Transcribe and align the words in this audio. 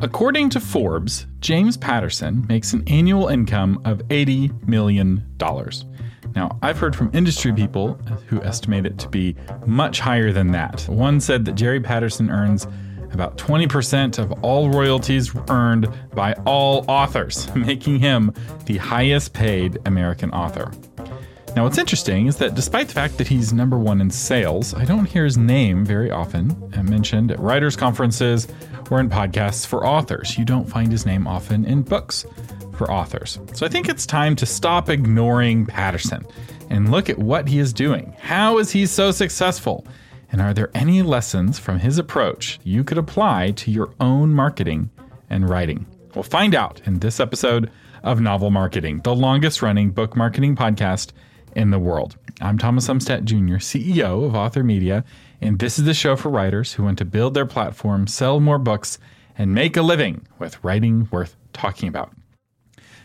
According 0.00 0.50
to 0.50 0.60
Forbes, 0.60 1.26
James 1.40 1.78
Patterson 1.78 2.44
makes 2.48 2.74
an 2.74 2.84
annual 2.86 3.28
income 3.28 3.80
of 3.86 3.98
$80 4.08 4.68
million. 4.68 5.24
Now, 6.34 6.58
I've 6.60 6.78
heard 6.78 6.94
from 6.94 7.10
industry 7.14 7.52
people 7.54 7.94
who 8.26 8.42
estimate 8.42 8.84
it 8.84 8.98
to 8.98 9.08
be 9.08 9.36
much 9.64 10.00
higher 10.00 10.32
than 10.32 10.52
that. 10.52 10.82
One 10.82 11.18
said 11.18 11.46
that 11.46 11.54
Jerry 11.54 11.80
Patterson 11.80 12.30
earns 12.30 12.66
about 13.12 13.38
20% 13.38 14.18
of 14.18 14.32
all 14.44 14.68
royalties 14.68 15.34
earned 15.48 15.88
by 16.14 16.34
all 16.44 16.84
authors, 16.88 17.48
making 17.54 17.98
him 17.98 18.34
the 18.66 18.76
highest 18.76 19.32
paid 19.32 19.78
American 19.86 20.30
author. 20.32 20.70
Now, 21.56 21.64
what's 21.64 21.78
interesting 21.78 22.26
is 22.26 22.36
that 22.36 22.54
despite 22.54 22.88
the 22.88 22.92
fact 22.92 23.16
that 23.16 23.26
he's 23.26 23.54
number 23.54 23.78
one 23.78 24.02
in 24.02 24.10
sales, 24.10 24.74
I 24.74 24.84
don't 24.84 25.06
hear 25.06 25.24
his 25.24 25.38
name 25.38 25.86
very 25.86 26.10
often 26.10 26.50
uh, 26.76 26.82
mentioned 26.82 27.30
at 27.30 27.40
writers' 27.40 27.76
conferences 27.76 28.46
or 28.90 29.00
in 29.00 29.08
podcasts 29.08 29.66
for 29.66 29.86
authors. 29.86 30.36
You 30.36 30.44
don't 30.44 30.68
find 30.68 30.92
his 30.92 31.06
name 31.06 31.26
often 31.26 31.64
in 31.64 31.80
books 31.80 32.26
for 32.76 32.92
authors. 32.92 33.38
So 33.54 33.64
I 33.64 33.70
think 33.70 33.88
it's 33.88 34.04
time 34.04 34.36
to 34.36 34.44
stop 34.44 34.90
ignoring 34.90 35.64
Patterson 35.64 36.26
and 36.68 36.90
look 36.90 37.08
at 37.08 37.18
what 37.18 37.48
he 37.48 37.58
is 37.58 37.72
doing. 37.72 38.14
How 38.20 38.58
is 38.58 38.70
he 38.70 38.84
so 38.84 39.10
successful? 39.10 39.86
And 40.32 40.42
are 40.42 40.52
there 40.52 40.70
any 40.74 41.00
lessons 41.00 41.58
from 41.58 41.78
his 41.78 41.96
approach 41.96 42.60
you 42.64 42.84
could 42.84 42.98
apply 42.98 43.52
to 43.52 43.70
your 43.70 43.94
own 43.98 44.34
marketing 44.34 44.90
and 45.30 45.48
writing? 45.48 45.86
We'll 46.14 46.22
find 46.22 46.54
out 46.54 46.82
in 46.84 46.98
this 46.98 47.18
episode 47.18 47.70
of 48.02 48.20
Novel 48.20 48.50
Marketing, 48.50 49.00
the 49.04 49.14
longest 49.14 49.62
running 49.62 49.90
book 49.90 50.14
marketing 50.16 50.54
podcast 50.54 51.12
in 51.56 51.70
the 51.70 51.78
world. 51.78 52.16
I'm 52.42 52.58
Thomas 52.58 52.86
Umstattd 52.86 53.24
Jr., 53.24 53.56
CEO 53.56 54.26
of 54.26 54.34
Author 54.34 54.62
Media, 54.62 55.04
and 55.40 55.58
this 55.58 55.78
is 55.78 55.86
the 55.86 55.94
show 55.94 56.14
for 56.14 56.28
writers 56.28 56.74
who 56.74 56.84
want 56.84 56.98
to 56.98 57.04
build 57.06 57.32
their 57.32 57.46
platform, 57.46 58.06
sell 58.06 58.40
more 58.40 58.58
books, 58.58 58.98
and 59.38 59.54
make 59.54 59.76
a 59.76 59.82
living 59.82 60.26
with 60.38 60.62
writing 60.62 61.08
worth 61.10 61.34
talking 61.54 61.88
about. 61.88 62.12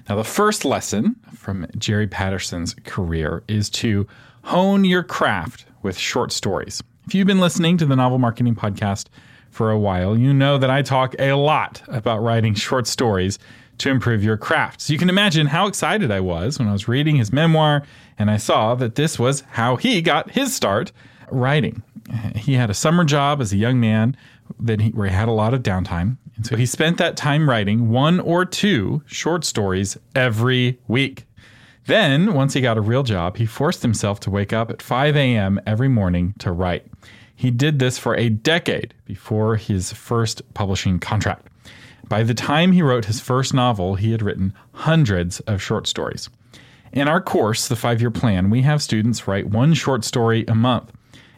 Now, 0.10 0.18
the 0.18 0.26
first 0.26 0.66
lesson 0.66 1.16
from 1.34 1.66
Jerry 1.78 2.08
Patterson's 2.08 2.76
career 2.84 3.42
is 3.48 3.70
to 3.70 4.06
hone 4.44 4.84
your 4.84 5.04
craft 5.04 5.66
with 5.82 5.98
short 5.98 6.34
stories. 6.34 6.84
If 7.08 7.16
you've 7.16 7.28
been 7.28 7.40
listening 7.40 7.78
to 7.78 7.86
the 7.86 7.96
Novel 7.96 8.20
Marketing 8.20 8.56
Podcast 8.56 9.08
for 9.50 9.72
a 9.72 9.80
while, 9.80 10.18
you 10.18 10.34
know 10.34 10.58
that 10.58 10.70
I 10.70 10.82
talk 10.82 11.16
a 11.20 11.34
lot 11.34 11.84
about 11.88 12.22
writing 12.22 12.54
short 12.54 12.86
stories 12.86 13.40
to 13.82 13.90
improve 13.90 14.24
your 14.24 14.38
craft. 14.38 14.82
So 14.82 14.94
you 14.94 15.00
can 15.00 15.10
imagine 15.10 15.48
how 15.48 15.68
excited 15.68 16.12
I 16.12 16.20
was 16.20 16.60
when 16.60 16.68
I 16.68 16.72
was 16.72 16.88
reading 16.88 17.16
his 17.18 17.34
memoir 17.34 17.84
and 18.18 18.30
I 18.30 18.38
saw 18.38 18.76
that 18.76 18.96
this 18.96 19.18
was 19.18 19.42
how 19.52 19.76
he 19.76 20.02
got 20.02 20.32
his 20.32 20.56
start 20.56 20.92
writing. 21.32 21.84
He 22.36 22.54
had 22.54 22.70
a 22.70 22.74
summer 22.74 23.04
job 23.04 23.42
as 23.42 23.54
a 23.54 23.58
young 23.58 23.80
man 23.80 24.16
that 24.60 24.82
he, 24.82 24.90
where 24.90 25.08
he 25.08 25.14
had 25.14 25.28
a 25.28 25.34
lot 25.34 25.54
of 25.54 25.64
downtime. 25.64 26.18
And 26.36 26.46
so 26.46 26.56
he 26.56 26.66
spent 26.66 26.98
that 26.98 27.18
time 27.18 27.50
writing 27.50 27.90
one 27.90 28.20
or 28.20 28.46
two 28.46 29.04
short 29.06 29.44
stories 29.44 29.98
every 30.16 30.80
week. 30.88 31.26
Then, 31.88 32.34
once 32.34 32.54
he 32.54 32.62
got 32.62 32.78
a 32.78 32.82
real 32.82 33.04
job, 33.04 33.38
he 33.38 33.46
forced 33.46 33.82
himself 33.82 34.20
to 34.22 34.30
wake 34.30 34.54
up 34.54 34.70
at 34.70 34.82
5 34.82 35.16
a.m. 35.16 35.60
every 35.66 35.88
morning 35.88 36.36
to 36.40 36.52
write. 36.52 36.86
He 37.36 37.50
did 37.50 37.80
this 37.80 37.98
for 37.98 38.16
a 38.16 38.30
decade 38.30 38.94
before 39.06 39.56
his 39.56 39.92
first 39.92 40.42
publishing 40.54 41.00
contract. 41.00 41.48
By 42.12 42.24
the 42.24 42.34
time 42.34 42.74
he 42.74 42.82
wrote 42.82 43.06
his 43.06 43.22
first 43.22 43.54
novel, 43.54 43.96
he 43.96 44.12
had 44.12 44.22
written 44.22 44.54
hundreds 44.74 45.40
of 45.40 45.62
short 45.62 45.88
stories. 45.88 46.30
In 46.92 47.08
our 47.08 47.22
course, 47.22 47.70
the 47.70 47.78
five 47.78 48.02
year 48.02 48.12
plan, 48.12 48.50
we 48.50 48.64
have 48.64 48.84
students 48.84 49.30
write 49.30 49.48
one 49.48 49.74
short 49.74 50.04
story 50.04 50.44
a 50.50 50.54
month. 50.54 50.92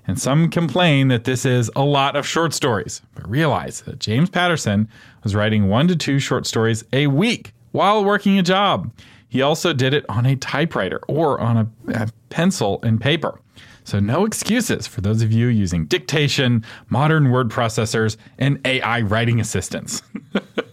And 0.08 0.20
some 0.20 0.50
complain 0.50 1.10
that 1.10 1.26
this 1.26 1.46
is 1.46 1.70
a 1.76 1.84
lot 1.84 2.16
of 2.16 2.26
short 2.26 2.56
stories. 2.56 3.04
But 3.14 3.30
realize 3.30 3.82
that 3.82 4.00
James 4.00 4.32
Patterson 4.32 4.90
was 5.24 5.36
writing 5.36 5.70
one 5.70 5.88
to 5.90 5.96
two 5.96 6.18
short 6.18 6.48
stories 6.48 6.84
a 6.92 7.06
week 7.06 7.54
while 7.72 8.04
working 8.04 8.40
a 8.40 8.42
job. 8.42 8.92
He 9.30 9.44
also 9.44 9.74
did 9.74 9.94
it 9.94 10.06
on 10.10 10.26
a 10.26 10.36
typewriter 10.38 11.02
or 11.08 11.40
on 11.40 11.56
a, 11.56 11.68
a 11.90 12.10
pencil 12.30 12.80
and 12.82 13.00
paper. 13.00 13.40
So, 13.86 14.00
no 14.00 14.26
excuses 14.26 14.88
for 14.88 15.02
those 15.02 15.22
of 15.22 15.32
you 15.32 15.48
using 15.48 15.86
dictation, 15.86 16.64
modern 16.90 17.32
word 17.32 17.50
processors, 17.50 18.16
and 18.40 18.60
AI 18.66 19.02
writing 19.02 19.42
assistants. 19.42 20.02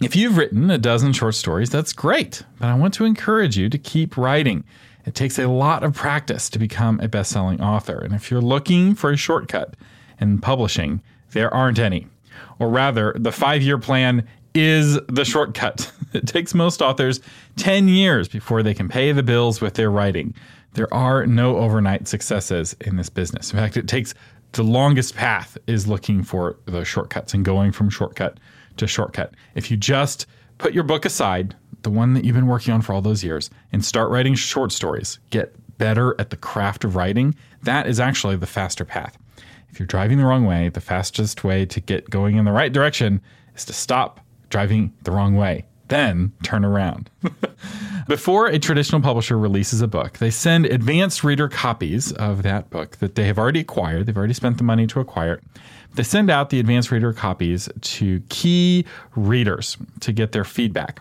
if 0.00 0.16
you've 0.16 0.38
written 0.38 0.70
a 0.70 0.78
dozen 0.78 1.12
short 1.12 1.34
stories, 1.34 1.68
that's 1.68 1.92
great, 1.92 2.42
but 2.58 2.68
I 2.68 2.74
want 2.74 2.94
to 2.94 3.04
encourage 3.04 3.58
you 3.58 3.68
to 3.68 3.78
keep 3.78 4.16
writing. 4.16 4.64
It 5.04 5.14
takes 5.14 5.38
a 5.38 5.48
lot 5.48 5.82
of 5.82 5.94
practice 5.94 6.48
to 6.50 6.58
become 6.58 7.00
a 7.00 7.08
best 7.08 7.30
selling 7.30 7.60
author. 7.60 7.98
And 7.98 8.14
if 8.14 8.30
you're 8.30 8.40
looking 8.40 8.94
for 8.94 9.10
a 9.10 9.16
shortcut 9.16 9.74
in 10.18 10.38
publishing, 10.38 11.02
there 11.32 11.52
aren't 11.52 11.78
any. 11.78 12.06
Or 12.58 12.68
rather, 12.68 13.14
the 13.18 13.32
five 13.32 13.62
year 13.62 13.78
plan 13.78 14.26
is 14.54 14.98
the 15.08 15.24
shortcut. 15.24 15.92
It 16.12 16.26
takes 16.26 16.54
most 16.54 16.82
authors 16.82 17.20
10 17.54 17.86
years 17.86 18.26
before 18.26 18.64
they 18.64 18.74
can 18.74 18.88
pay 18.88 19.12
the 19.12 19.22
bills 19.22 19.60
with 19.60 19.74
their 19.74 19.92
writing. 19.92 20.34
There 20.72 20.92
are 20.92 21.24
no 21.24 21.58
overnight 21.58 22.08
successes 22.08 22.74
in 22.80 22.96
this 22.96 23.08
business. 23.08 23.52
In 23.52 23.60
fact, 23.60 23.76
it 23.76 23.86
takes 23.86 24.12
the 24.50 24.64
longest 24.64 25.14
path 25.14 25.56
is 25.68 25.86
looking 25.86 26.24
for 26.24 26.56
the 26.64 26.84
shortcuts 26.84 27.32
and 27.32 27.44
going 27.44 27.70
from 27.70 27.90
shortcut 27.90 28.38
to 28.80 28.86
shortcut. 28.86 29.32
If 29.54 29.70
you 29.70 29.76
just 29.76 30.26
put 30.58 30.74
your 30.74 30.84
book 30.84 31.04
aside, 31.04 31.54
the 31.82 31.90
one 31.90 32.14
that 32.14 32.24
you've 32.24 32.34
been 32.34 32.46
working 32.46 32.74
on 32.74 32.82
for 32.82 32.92
all 32.92 33.00
those 33.00 33.24
years, 33.24 33.48
and 33.72 33.84
start 33.84 34.10
writing 34.10 34.34
short 34.34 34.72
stories, 34.72 35.18
get 35.30 35.54
better 35.78 36.14
at 36.18 36.30
the 36.30 36.36
craft 36.36 36.84
of 36.84 36.96
writing, 36.96 37.34
that 37.62 37.86
is 37.86 38.00
actually 38.00 38.36
the 38.36 38.46
faster 38.46 38.84
path. 38.84 39.16
If 39.70 39.78
you're 39.78 39.86
driving 39.86 40.18
the 40.18 40.26
wrong 40.26 40.44
way, 40.44 40.68
the 40.68 40.80
fastest 40.80 41.44
way 41.44 41.64
to 41.66 41.80
get 41.80 42.10
going 42.10 42.36
in 42.36 42.44
the 42.44 42.52
right 42.52 42.72
direction 42.72 43.20
is 43.54 43.64
to 43.66 43.72
stop 43.72 44.20
driving 44.50 44.92
the 45.04 45.12
wrong 45.12 45.36
way 45.36 45.64
then 45.90 46.32
turn 46.42 46.64
around. 46.64 47.10
Before 48.08 48.46
a 48.46 48.58
traditional 48.58 49.02
publisher 49.02 49.38
releases 49.38 49.82
a 49.82 49.86
book, 49.86 50.18
they 50.18 50.30
send 50.30 50.64
advanced 50.66 51.22
reader 51.22 51.48
copies 51.48 52.12
of 52.12 52.42
that 52.42 52.70
book 52.70 52.96
that 52.96 53.14
they 53.14 53.24
have 53.24 53.38
already 53.38 53.60
acquired. 53.60 54.06
They've 54.06 54.16
already 54.16 54.34
spent 54.34 54.56
the 54.56 54.64
money 54.64 54.86
to 54.86 55.00
acquire 55.00 55.34
it. 55.34 55.44
They 55.94 56.02
send 56.02 56.30
out 56.30 56.50
the 56.50 56.60
advanced 56.60 56.90
reader 56.90 57.12
copies 57.12 57.68
to 57.80 58.20
key 58.28 58.84
readers 59.16 59.76
to 60.00 60.12
get 60.12 60.32
their 60.32 60.44
feedback. 60.44 61.00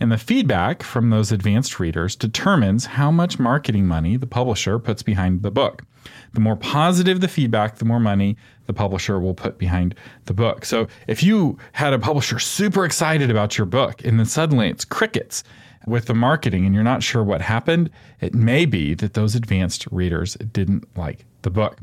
And 0.00 0.10
the 0.10 0.18
feedback 0.18 0.82
from 0.82 1.10
those 1.10 1.30
advanced 1.30 1.78
readers 1.78 2.16
determines 2.16 2.86
how 2.86 3.10
much 3.10 3.38
marketing 3.38 3.86
money 3.86 4.16
the 4.16 4.26
publisher 4.26 4.78
puts 4.78 5.02
behind 5.02 5.42
the 5.42 5.50
book. 5.50 5.82
The 6.32 6.40
more 6.40 6.56
positive 6.56 7.20
the 7.20 7.28
feedback, 7.28 7.76
the 7.76 7.84
more 7.84 8.00
money 8.00 8.36
the 8.66 8.72
publisher 8.72 9.20
will 9.20 9.34
put 9.34 9.56
behind 9.56 9.94
the 10.24 10.34
book. 10.34 10.64
So 10.64 10.88
if 11.06 11.22
you 11.22 11.58
had 11.72 11.92
a 11.92 11.98
publisher 11.98 12.38
super 12.38 12.84
excited 12.84 13.30
about 13.30 13.56
your 13.56 13.66
book 13.66 14.04
and 14.04 14.18
then 14.18 14.26
suddenly 14.26 14.68
it's 14.68 14.84
crickets 14.84 15.44
with 15.86 16.06
the 16.06 16.14
marketing 16.14 16.66
and 16.66 16.74
you're 16.74 16.84
not 16.84 17.02
sure 17.02 17.22
what 17.22 17.40
happened, 17.40 17.90
it 18.20 18.34
may 18.34 18.64
be 18.64 18.94
that 18.94 19.14
those 19.14 19.34
advanced 19.34 19.86
readers 19.90 20.34
didn't 20.34 20.84
like 20.96 21.24
the 21.42 21.50
book. 21.50 21.78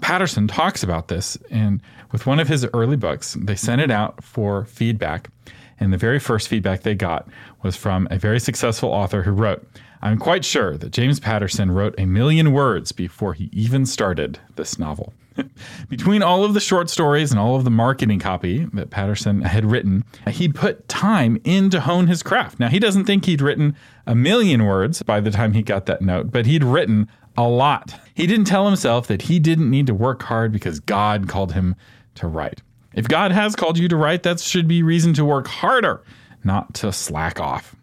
Patterson 0.00 0.48
talks 0.48 0.82
about 0.82 1.08
this 1.08 1.36
and 1.50 1.80
with 2.12 2.26
one 2.26 2.40
of 2.40 2.48
his 2.48 2.66
early 2.74 2.96
books, 2.96 3.36
they 3.40 3.54
sent 3.54 3.80
it 3.80 3.90
out 3.90 4.22
for 4.22 4.64
feedback. 4.64 5.30
And 5.78 5.92
the 5.92 5.98
very 5.98 6.18
first 6.18 6.48
feedback 6.48 6.82
they 6.82 6.94
got 6.94 7.28
was 7.62 7.76
from 7.76 8.06
a 8.10 8.18
very 8.18 8.40
successful 8.40 8.90
author 8.90 9.22
who 9.22 9.30
wrote, 9.30 9.66
I'm 10.02 10.18
quite 10.18 10.44
sure 10.44 10.76
that 10.76 10.92
James 10.92 11.20
Patterson 11.20 11.70
wrote 11.70 11.94
a 11.98 12.06
million 12.06 12.52
words 12.52 12.92
before 12.92 13.34
he 13.34 13.50
even 13.52 13.86
started 13.86 14.38
this 14.56 14.78
novel. 14.78 15.12
Between 15.88 16.22
all 16.22 16.44
of 16.44 16.54
the 16.54 16.60
short 16.60 16.90
stories 16.90 17.30
and 17.30 17.38
all 17.38 17.56
of 17.56 17.64
the 17.64 17.70
marketing 17.70 18.18
copy 18.18 18.64
that 18.72 18.90
Patterson 18.90 19.42
had 19.42 19.64
written, 19.64 20.04
he 20.28 20.48
put 20.48 20.88
time 20.88 21.40
in 21.44 21.70
to 21.70 21.80
hone 21.80 22.06
his 22.06 22.22
craft. 22.22 22.58
Now, 22.58 22.68
he 22.68 22.78
doesn't 22.78 23.04
think 23.04 23.26
he'd 23.26 23.40
written 23.42 23.76
a 24.06 24.14
million 24.14 24.64
words 24.64 25.02
by 25.02 25.20
the 25.20 25.30
time 25.30 25.52
he 25.52 25.62
got 25.62 25.86
that 25.86 26.02
note, 26.02 26.30
but 26.30 26.46
he'd 26.46 26.64
written 26.64 27.08
a 27.36 27.48
lot. 27.48 27.94
He 28.20 28.26
didn't 28.26 28.44
tell 28.44 28.66
himself 28.66 29.06
that 29.06 29.22
he 29.22 29.38
didn't 29.38 29.70
need 29.70 29.86
to 29.86 29.94
work 29.94 30.24
hard 30.24 30.52
because 30.52 30.78
God 30.78 31.26
called 31.26 31.54
him 31.54 31.74
to 32.16 32.26
write. 32.26 32.60
If 32.92 33.08
God 33.08 33.32
has 33.32 33.56
called 33.56 33.78
you 33.78 33.88
to 33.88 33.96
write, 33.96 34.24
that 34.24 34.40
should 34.40 34.68
be 34.68 34.82
reason 34.82 35.14
to 35.14 35.24
work 35.24 35.46
harder, 35.46 36.02
not 36.44 36.74
to 36.74 36.92
slack 36.92 37.40
off. 37.40 37.74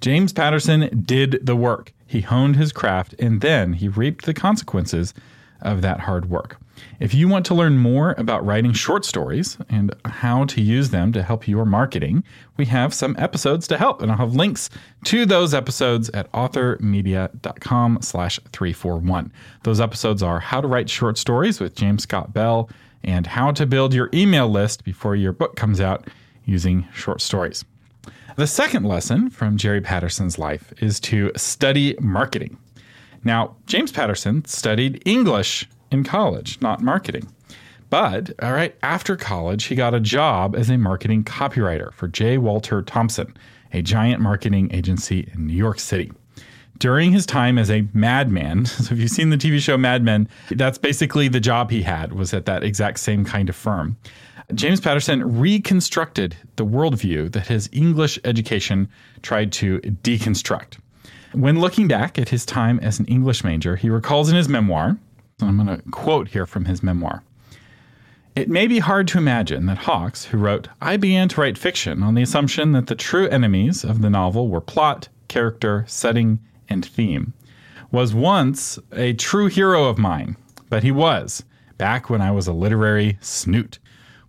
James 0.00 0.32
Patterson 0.32 1.02
did 1.04 1.44
the 1.44 1.56
work. 1.56 1.92
He 2.06 2.20
honed 2.20 2.54
his 2.54 2.70
craft 2.70 3.16
and 3.18 3.40
then 3.40 3.72
he 3.72 3.88
reaped 3.88 4.24
the 4.24 4.34
consequences 4.34 5.14
of 5.60 5.82
that 5.82 5.98
hard 5.98 6.30
work. 6.30 6.58
If 7.00 7.14
you 7.14 7.28
want 7.28 7.46
to 7.46 7.54
learn 7.54 7.78
more 7.78 8.14
about 8.18 8.44
writing 8.44 8.72
short 8.72 9.04
stories 9.04 9.58
and 9.68 9.94
how 10.04 10.44
to 10.46 10.60
use 10.60 10.90
them 10.90 11.12
to 11.12 11.22
help 11.22 11.48
your 11.48 11.64
marketing, 11.64 12.24
we 12.56 12.66
have 12.66 12.94
some 12.94 13.16
episodes 13.18 13.66
to 13.68 13.78
help, 13.78 14.02
and 14.02 14.10
I'll 14.10 14.18
have 14.18 14.34
links 14.34 14.70
to 15.04 15.26
those 15.26 15.54
episodes 15.54 16.10
at 16.10 16.30
authormedia.com 16.32 17.98
slash 18.02 18.38
341. 18.52 19.32
Those 19.62 19.80
episodes 19.80 20.22
are 20.22 20.40
How 20.40 20.60
to 20.60 20.68
Write 20.68 20.88
Short 20.88 21.18
Stories 21.18 21.60
with 21.60 21.74
James 21.74 22.04
Scott 22.04 22.32
Bell 22.32 22.70
and 23.04 23.26
How 23.26 23.50
to 23.52 23.66
Build 23.66 23.94
Your 23.94 24.08
Email 24.14 24.48
List 24.48 24.84
Before 24.84 25.16
Your 25.16 25.32
Book 25.32 25.56
Comes 25.56 25.80
Out 25.80 26.08
Using 26.44 26.86
Short 26.92 27.20
Stories. 27.20 27.64
The 28.36 28.46
second 28.46 28.84
lesson 28.84 29.28
from 29.28 29.56
Jerry 29.56 29.80
Patterson's 29.80 30.38
life 30.38 30.72
is 30.78 30.98
to 31.00 31.32
study 31.36 31.96
marketing. 32.00 32.56
Now, 33.24 33.56
James 33.66 33.92
Patterson 33.92 34.44
studied 34.46 35.02
English 35.04 35.68
in 35.92 36.04
college, 36.04 36.60
not 36.60 36.80
marketing. 36.80 37.28
But, 37.90 38.32
all 38.42 38.52
right, 38.52 38.74
after 38.82 39.16
college, 39.16 39.64
he 39.64 39.74
got 39.74 39.94
a 39.94 40.00
job 40.00 40.56
as 40.56 40.70
a 40.70 40.78
marketing 40.78 41.24
copywriter 41.24 41.92
for 41.92 42.08
J. 42.08 42.38
Walter 42.38 42.80
Thompson, 42.80 43.36
a 43.72 43.82
giant 43.82 44.20
marketing 44.20 44.72
agency 44.72 45.30
in 45.34 45.46
New 45.46 45.54
York 45.54 45.78
City. 45.78 46.10
During 46.78 47.12
his 47.12 47.26
time 47.26 47.58
as 47.58 47.70
a 47.70 47.86
madman, 47.92 48.64
so 48.66 48.94
if 48.94 49.00
you've 49.00 49.10
seen 49.10 49.30
the 49.30 49.36
TV 49.36 49.58
show 49.58 49.76
Mad 49.76 50.02
Men, 50.02 50.28
that's 50.50 50.78
basically 50.78 51.28
the 51.28 51.38
job 51.38 51.70
he 51.70 51.82
had, 51.82 52.12
was 52.14 52.32
at 52.32 52.46
that 52.46 52.64
exact 52.64 52.98
same 52.98 53.24
kind 53.24 53.48
of 53.48 53.56
firm. 53.56 53.96
James 54.54 54.80
Patterson 54.80 55.38
reconstructed 55.38 56.36
the 56.56 56.64
worldview 56.66 57.30
that 57.32 57.46
his 57.46 57.68
English 57.72 58.18
education 58.24 58.88
tried 59.22 59.52
to 59.52 59.80
deconstruct. 59.80 60.78
When 61.32 61.60
looking 61.60 61.88
back 61.88 62.18
at 62.18 62.28
his 62.28 62.44
time 62.44 62.78
as 62.80 62.98
an 62.98 63.06
English 63.06 63.44
major, 63.44 63.76
he 63.76 63.88
recalls 63.88 64.28
in 64.28 64.36
his 64.36 64.48
memoir, 64.48 64.98
and 65.40 65.48
I'm 65.48 65.64
going 65.64 65.76
to 65.76 65.82
quote 65.90 66.28
here 66.28 66.46
from 66.46 66.66
his 66.66 66.82
memoir. 66.82 67.22
It 68.34 68.48
may 68.48 68.66
be 68.66 68.78
hard 68.78 69.08
to 69.08 69.18
imagine 69.18 69.66
that 69.66 69.78
Hawkes, 69.78 70.26
who 70.26 70.38
wrote, 70.38 70.68
I 70.80 70.96
began 70.96 71.28
to 71.28 71.40
write 71.40 71.58
fiction 71.58 72.02
on 72.02 72.14
the 72.14 72.22
assumption 72.22 72.72
that 72.72 72.86
the 72.86 72.94
true 72.94 73.28
enemies 73.28 73.84
of 73.84 74.00
the 74.00 74.08
novel 74.08 74.48
were 74.48 74.62
plot, 74.62 75.08
character, 75.28 75.84
setting, 75.86 76.38
and 76.68 76.84
theme, 76.84 77.34
was 77.90 78.14
once 78.14 78.78
a 78.92 79.12
true 79.12 79.48
hero 79.48 79.84
of 79.84 79.98
mine. 79.98 80.36
But 80.70 80.82
he 80.82 80.90
was, 80.90 81.44
back 81.76 82.08
when 82.08 82.22
I 82.22 82.30
was 82.30 82.46
a 82.46 82.54
literary 82.54 83.18
snoot. 83.20 83.78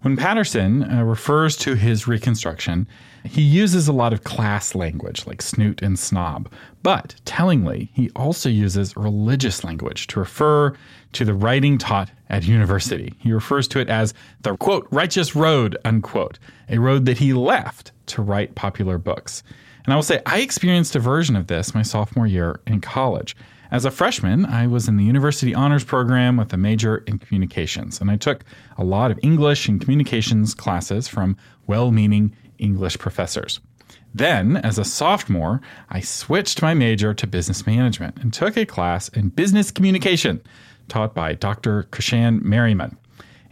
When 0.03 0.17
Patterson 0.17 0.83
uh, 0.83 1.05
refers 1.05 1.55
to 1.59 1.75
his 1.75 2.09
reconstruction, 2.09 2.87
he 3.23 3.41
uses 3.41 3.87
a 3.87 3.93
lot 3.93 4.11
of 4.11 4.25
class 4.25 4.75
language 4.75 5.25
like 5.25 5.41
snoot 5.41 5.81
and 5.81 5.97
snob, 5.97 6.51
but 6.83 7.15
tellingly, 7.23 7.89
he 7.93 8.09
also 8.09 8.49
uses 8.49 8.97
religious 8.97 9.63
language 9.63 10.07
to 10.07 10.19
refer 10.19 10.73
to 11.13 11.23
the 11.23 11.33
writing 11.33 11.77
taught 11.77 12.11
at 12.29 12.43
university. 12.43 13.13
He 13.19 13.31
refers 13.31 13.65
to 13.69 13.79
it 13.79 13.87
as 13.87 14.13
the 14.41 14.57
quote, 14.57 14.89
righteous 14.91 15.37
road, 15.37 15.77
unquote, 15.85 16.37
a 16.67 16.79
road 16.79 17.05
that 17.05 17.19
he 17.19 17.31
left 17.31 17.93
to 18.07 18.21
write 18.21 18.55
popular 18.55 18.97
books. 18.97 19.41
And 19.85 19.93
I 19.93 19.95
will 19.95 20.03
say, 20.03 20.21
I 20.25 20.41
experienced 20.41 20.97
a 20.97 20.99
version 20.99 21.37
of 21.37 21.47
this 21.47 21.73
my 21.73 21.81
sophomore 21.81 22.27
year 22.27 22.59
in 22.67 22.81
college. 22.81 23.37
As 23.73 23.85
a 23.85 23.89
freshman, 23.89 24.45
I 24.45 24.67
was 24.67 24.87
in 24.87 24.97
the 24.97 25.03
university 25.03 25.55
honors 25.55 25.83
program 25.83 26.37
with 26.37 26.53
a 26.53 26.57
major 26.57 26.97
in 27.07 27.17
communications, 27.17 27.99
and 27.99 28.11
I 28.11 28.17
took 28.17 28.43
a 28.77 28.83
lot 28.83 29.09
of 29.09 29.19
English 29.23 29.67
and 29.67 29.81
communications 29.81 30.53
classes 30.53 31.07
from 31.07 31.35
well 31.65 31.89
meaning 31.89 32.35
English 32.59 32.99
professors. 32.99 33.59
Then, 34.13 34.57
as 34.57 34.77
a 34.77 34.85
sophomore, 34.85 35.59
I 35.89 36.01
switched 36.01 36.61
my 36.61 36.75
major 36.75 37.15
to 37.15 37.25
business 37.25 37.65
management 37.65 38.19
and 38.21 38.31
took 38.31 38.57
a 38.57 38.65
class 38.67 39.07
in 39.07 39.29
business 39.29 39.71
communication 39.71 40.39
taught 40.87 41.15
by 41.15 41.33
Dr. 41.33 41.87
Krishan 41.91 42.43
Merriman. 42.43 42.95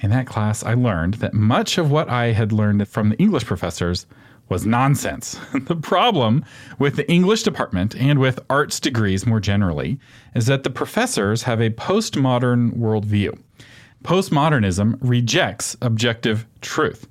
In 0.02 0.12
that 0.12 0.28
class, 0.28 0.64
I 0.64 0.76
learned 0.76 1.16
that 1.16 1.34
much 1.34 1.80
of 1.80 1.90
what 1.90 2.10
I 2.10 2.34
had 2.34 2.52
learned 2.52 2.88
from 2.88 3.10
the 3.10 3.18
English 3.18 3.46
professors 3.46 4.06
was 4.52 4.66
nonsense. 4.66 5.40
the 5.54 5.78
problem 5.78 6.44
with 6.78 6.98
the 6.98 7.10
English 7.10 7.42
department 7.44 7.96
and 7.96 8.20
with 8.20 8.38
arts 8.50 8.82
degrees 8.82 9.26
more 9.26 9.40
generally 9.40 9.98
is 10.36 10.46
that 10.46 10.64
the 10.64 10.70
professors 10.70 11.44
have 11.44 11.62
a 11.62 11.70
postmodern 11.70 12.78
worldview. 12.78 13.40
Postmodernism 14.04 14.98
rejects 15.00 15.78
objective 15.82 16.46
truth. 16.60 17.08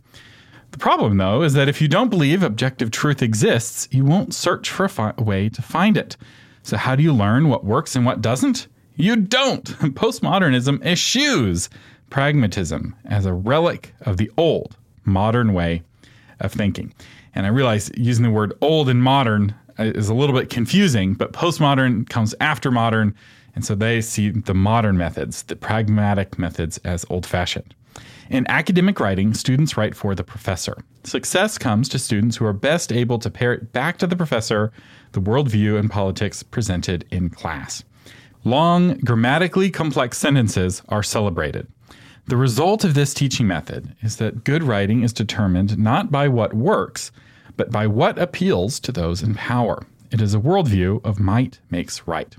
The 0.73 0.79
problem, 0.79 1.17
though, 1.17 1.43
is 1.43 1.55
that 1.55 1.69
if 1.69 1.81
you 1.81 1.89
don't 1.89 2.11
believe 2.11 2.43
objective 2.43 2.91
truth 2.91 3.23
exists, 3.23 3.89
you 3.91 4.05
won't 4.05 4.35
search 4.35 4.69
for 4.69 4.85
a, 4.85 4.89
fi- 4.91 5.15
way 5.17 5.49
to 5.49 5.63
find 5.63 5.97
it. 5.97 6.19
So, 6.63 6.77
how 6.77 6.95
do 6.95 7.03
you 7.03 7.13
learn 7.13 7.49
what 7.49 7.65
works 7.65 7.97
and 7.97 8.05
what 8.05 8.21
doesn't? 8.21 8.69
You 8.97 9.17
don't. 9.17 9.65
Postmodernism 9.95 10.85
eschews 10.85 11.71
pragmatism 12.11 12.95
as 13.07 13.25
a 13.25 13.33
relic 13.33 13.95
of 14.03 14.19
the 14.19 14.31
old 14.37 14.77
modern 15.07 15.55
way 15.55 15.83
of 16.41 16.53
thinking. 16.53 16.93
And 17.35 17.47
I 17.47 17.51
realize 17.51 17.91
using 17.97 18.25
the 18.25 18.31
word 18.31 18.53
old 18.61 18.89
and 18.89 19.03
modern 19.03 19.55
uh, 19.79 19.85
is 19.85 20.09
a 20.09 20.15
little 20.15 20.35
bit 20.35 20.51
confusing, 20.51 21.15
but 21.15 21.33
postmodern 21.33 22.09
comes 22.09 22.35
after 22.41 22.71
modern. 22.71 23.15
And 23.55 23.65
so 23.65 23.75
they 23.75 24.01
see 24.01 24.31
the 24.31 24.55
modern 24.55 24.97
methods, 24.97 25.43
the 25.45 25.57
pragmatic 25.57 26.39
methods, 26.39 26.79
as 26.79 27.05
old 27.11 27.27
fashioned. 27.27 27.75
In 28.31 28.47
academic 28.49 29.01
writing, 29.01 29.35
students 29.35 29.77
write 29.77 29.97
for 29.97 30.15
the 30.15 30.23
professor. 30.23 30.77
Success 31.03 31.59
comes 31.59 31.89
to 31.89 31.99
students 31.99 32.37
who 32.37 32.45
are 32.47 32.53
best 32.53 32.93
able 32.93 33.19
to 33.19 33.31
parrot 33.31 33.73
back 33.73 33.99
to 33.99 34.07
the 34.07 34.17
professor 34.17 34.73
the 35.13 35.21
worldview 35.21 35.77
and 35.77 35.91
politics 35.91 36.43
presented 36.45 37.05
in 37.11 37.31
class. 37.31 37.83
Long, 38.45 38.99
grammatically 38.99 39.71
complex 39.71 40.19
sentences 40.19 40.83
are 40.89 41.03
celebrated. 41.03 41.67
The 42.31 42.37
result 42.37 42.85
of 42.85 42.95
this 42.95 43.13
teaching 43.13 43.49
method 43.49 43.97
is 44.03 44.19
that 44.19 44.45
good 44.45 44.63
writing 44.63 45.03
is 45.03 45.13
determined 45.13 45.77
not 45.77 46.13
by 46.13 46.29
what 46.29 46.55
works, 46.55 47.11
but 47.57 47.73
by 47.73 47.89
what 47.89 48.21
appeals 48.21 48.79
to 48.81 48.93
those 48.93 49.21
in 49.21 49.35
power. 49.35 49.85
It 50.13 50.21
is 50.21 50.33
a 50.33 50.39
worldview 50.39 51.05
of 51.05 51.19
might 51.19 51.59
makes 51.71 52.07
right. 52.07 52.33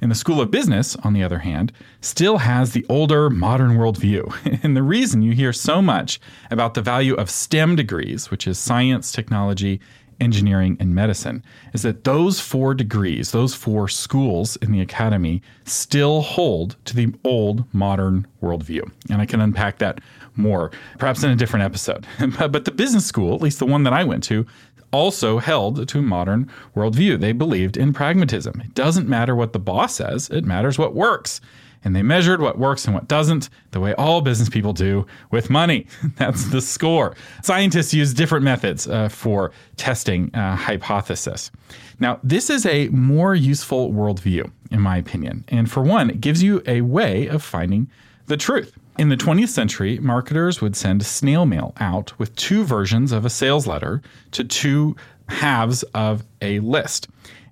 And 0.00 0.10
the 0.10 0.14
School 0.14 0.40
of 0.40 0.50
Business, 0.50 0.96
on 0.96 1.12
the 1.12 1.22
other 1.22 1.40
hand, 1.40 1.70
still 2.00 2.38
has 2.38 2.72
the 2.72 2.86
older 2.88 3.28
modern 3.28 3.72
worldview. 3.72 4.34
And 4.62 4.74
the 4.74 4.82
reason 4.82 5.20
you 5.20 5.32
hear 5.32 5.52
so 5.52 5.82
much 5.82 6.18
about 6.50 6.72
the 6.72 6.80
value 6.80 7.12
of 7.12 7.28
STEM 7.28 7.76
degrees, 7.76 8.30
which 8.30 8.46
is 8.46 8.58
science, 8.58 9.12
technology, 9.12 9.80
engineering, 10.20 10.76
and 10.80 10.94
medicine, 10.94 11.42
is 11.72 11.82
that 11.82 12.04
those 12.04 12.40
four 12.40 12.74
degrees, 12.74 13.32
those 13.32 13.54
four 13.54 13.88
schools 13.88 14.56
in 14.56 14.72
the 14.72 14.80
academy, 14.80 15.42
still 15.64 16.22
hold 16.22 16.76
to 16.84 16.94
the 16.94 17.12
old 17.24 17.64
modern 17.74 18.26
worldview. 18.42 18.90
And 19.10 19.20
I 19.20 19.26
can 19.26 19.40
unpack 19.40 19.78
that 19.78 20.00
more, 20.36 20.70
perhaps 20.98 21.22
in 21.22 21.30
a 21.30 21.36
different 21.36 21.64
episode. 21.64 22.06
but 22.38 22.64
the 22.64 22.70
business 22.70 23.06
school, 23.06 23.34
at 23.34 23.42
least 23.42 23.58
the 23.58 23.66
one 23.66 23.82
that 23.84 23.92
I 23.92 24.04
went 24.04 24.24
to, 24.24 24.46
also 24.92 25.38
held 25.38 25.88
to 25.88 25.98
a 25.98 26.02
modern 26.02 26.50
worldview. 26.74 27.20
They 27.20 27.32
believed 27.32 27.76
in 27.76 27.92
pragmatism. 27.92 28.60
It 28.60 28.74
doesn't 28.74 29.08
matter 29.08 29.34
what 29.34 29.52
the 29.52 29.58
boss 29.58 29.96
says, 29.96 30.30
it 30.30 30.44
matters 30.44 30.78
what 30.78 30.94
works 30.94 31.40
and 31.86 31.94
they 31.94 32.02
measured 32.02 32.40
what 32.40 32.58
works 32.58 32.84
and 32.84 32.94
what 32.94 33.06
doesn't 33.06 33.48
the 33.70 33.78
way 33.78 33.94
all 33.94 34.20
business 34.20 34.48
people 34.48 34.72
do 34.72 35.06
with 35.30 35.48
money. 35.48 35.86
That's 36.16 36.46
the 36.46 36.60
score. 36.60 37.14
Scientists 37.44 37.94
use 37.94 38.12
different 38.12 38.44
methods 38.44 38.88
uh, 38.88 39.08
for 39.08 39.52
testing 39.76 40.34
uh, 40.34 40.56
hypothesis. 40.56 41.52
Now, 42.00 42.18
this 42.24 42.50
is 42.50 42.66
a 42.66 42.88
more 42.88 43.36
useful 43.36 43.92
worldview, 43.92 44.50
in 44.72 44.80
my 44.80 44.96
opinion. 44.96 45.44
And 45.46 45.70
for 45.70 45.80
one, 45.80 46.10
it 46.10 46.20
gives 46.20 46.42
you 46.42 46.60
a 46.66 46.80
way 46.80 47.28
of 47.28 47.40
finding 47.40 47.88
the 48.26 48.36
truth. 48.36 48.76
In 48.98 49.08
the 49.08 49.16
20th 49.16 49.50
century, 49.50 50.00
marketers 50.00 50.60
would 50.60 50.74
send 50.74 51.06
snail 51.06 51.46
mail 51.46 51.72
out 51.78 52.18
with 52.18 52.34
two 52.34 52.64
versions 52.64 53.12
of 53.12 53.24
a 53.24 53.30
sales 53.30 53.68
letter 53.68 54.02
to 54.32 54.42
two 54.42 54.96
halves 55.28 55.84
of 55.94 56.24
a 56.42 56.58
list 56.58 57.06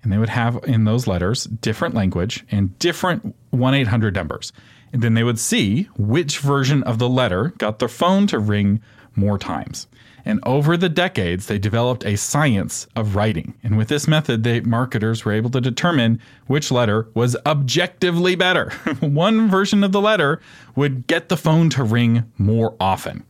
and 0.05 0.13
they 0.13 0.19
would 0.19 0.29
have 0.29 0.63
in 0.65 0.85
those 0.85 1.07
letters 1.07 1.45
different 1.45 1.95
language 1.95 2.45
and 2.51 2.79
different 2.79 3.35
1 3.51 3.75
800 3.75 4.15
numbers. 4.15 4.53
And 4.93 5.03
then 5.03 5.15
they 5.15 5.25
would 5.25 5.41
see 5.41 5.89
which 5.97 6.39
version 6.39 6.85
of 6.85 6.99
the 7.01 7.09
letter 7.09 7.55
got 7.59 7.81
their 7.81 7.89
phone 7.89 8.29
to 8.29 8.39
ring 8.39 8.81
more 9.17 9.39
times. 9.39 9.89
And 10.25 10.41
over 10.45 10.77
the 10.77 10.89
decades, 10.89 11.47
they 11.47 11.59
developed 11.59 12.05
a 12.05 12.17
science 12.17 12.87
of 12.97 13.15
writing. 13.15 13.55
And 13.63 13.77
with 13.77 13.89
this 13.89 14.07
method, 14.07 14.43
the 14.43 14.61
marketers 14.61 15.25
were 15.25 15.33
able 15.33 15.51
to 15.51 15.61
determine 15.61 16.21
which 16.47 16.71
letter 16.71 17.09
was 17.15 17.37
objectively 17.45 18.35
better. 18.35 18.71
One 19.01 19.51
version 19.51 19.85
of 19.85 19.93
the 19.93 20.01
letter 20.01 20.41
would 20.77 21.07
get 21.07 21.29
the 21.29 21.37
phone 21.37 21.69
to 21.71 21.83
ring 21.83 22.31
more 22.39 22.75
often. 22.81 23.25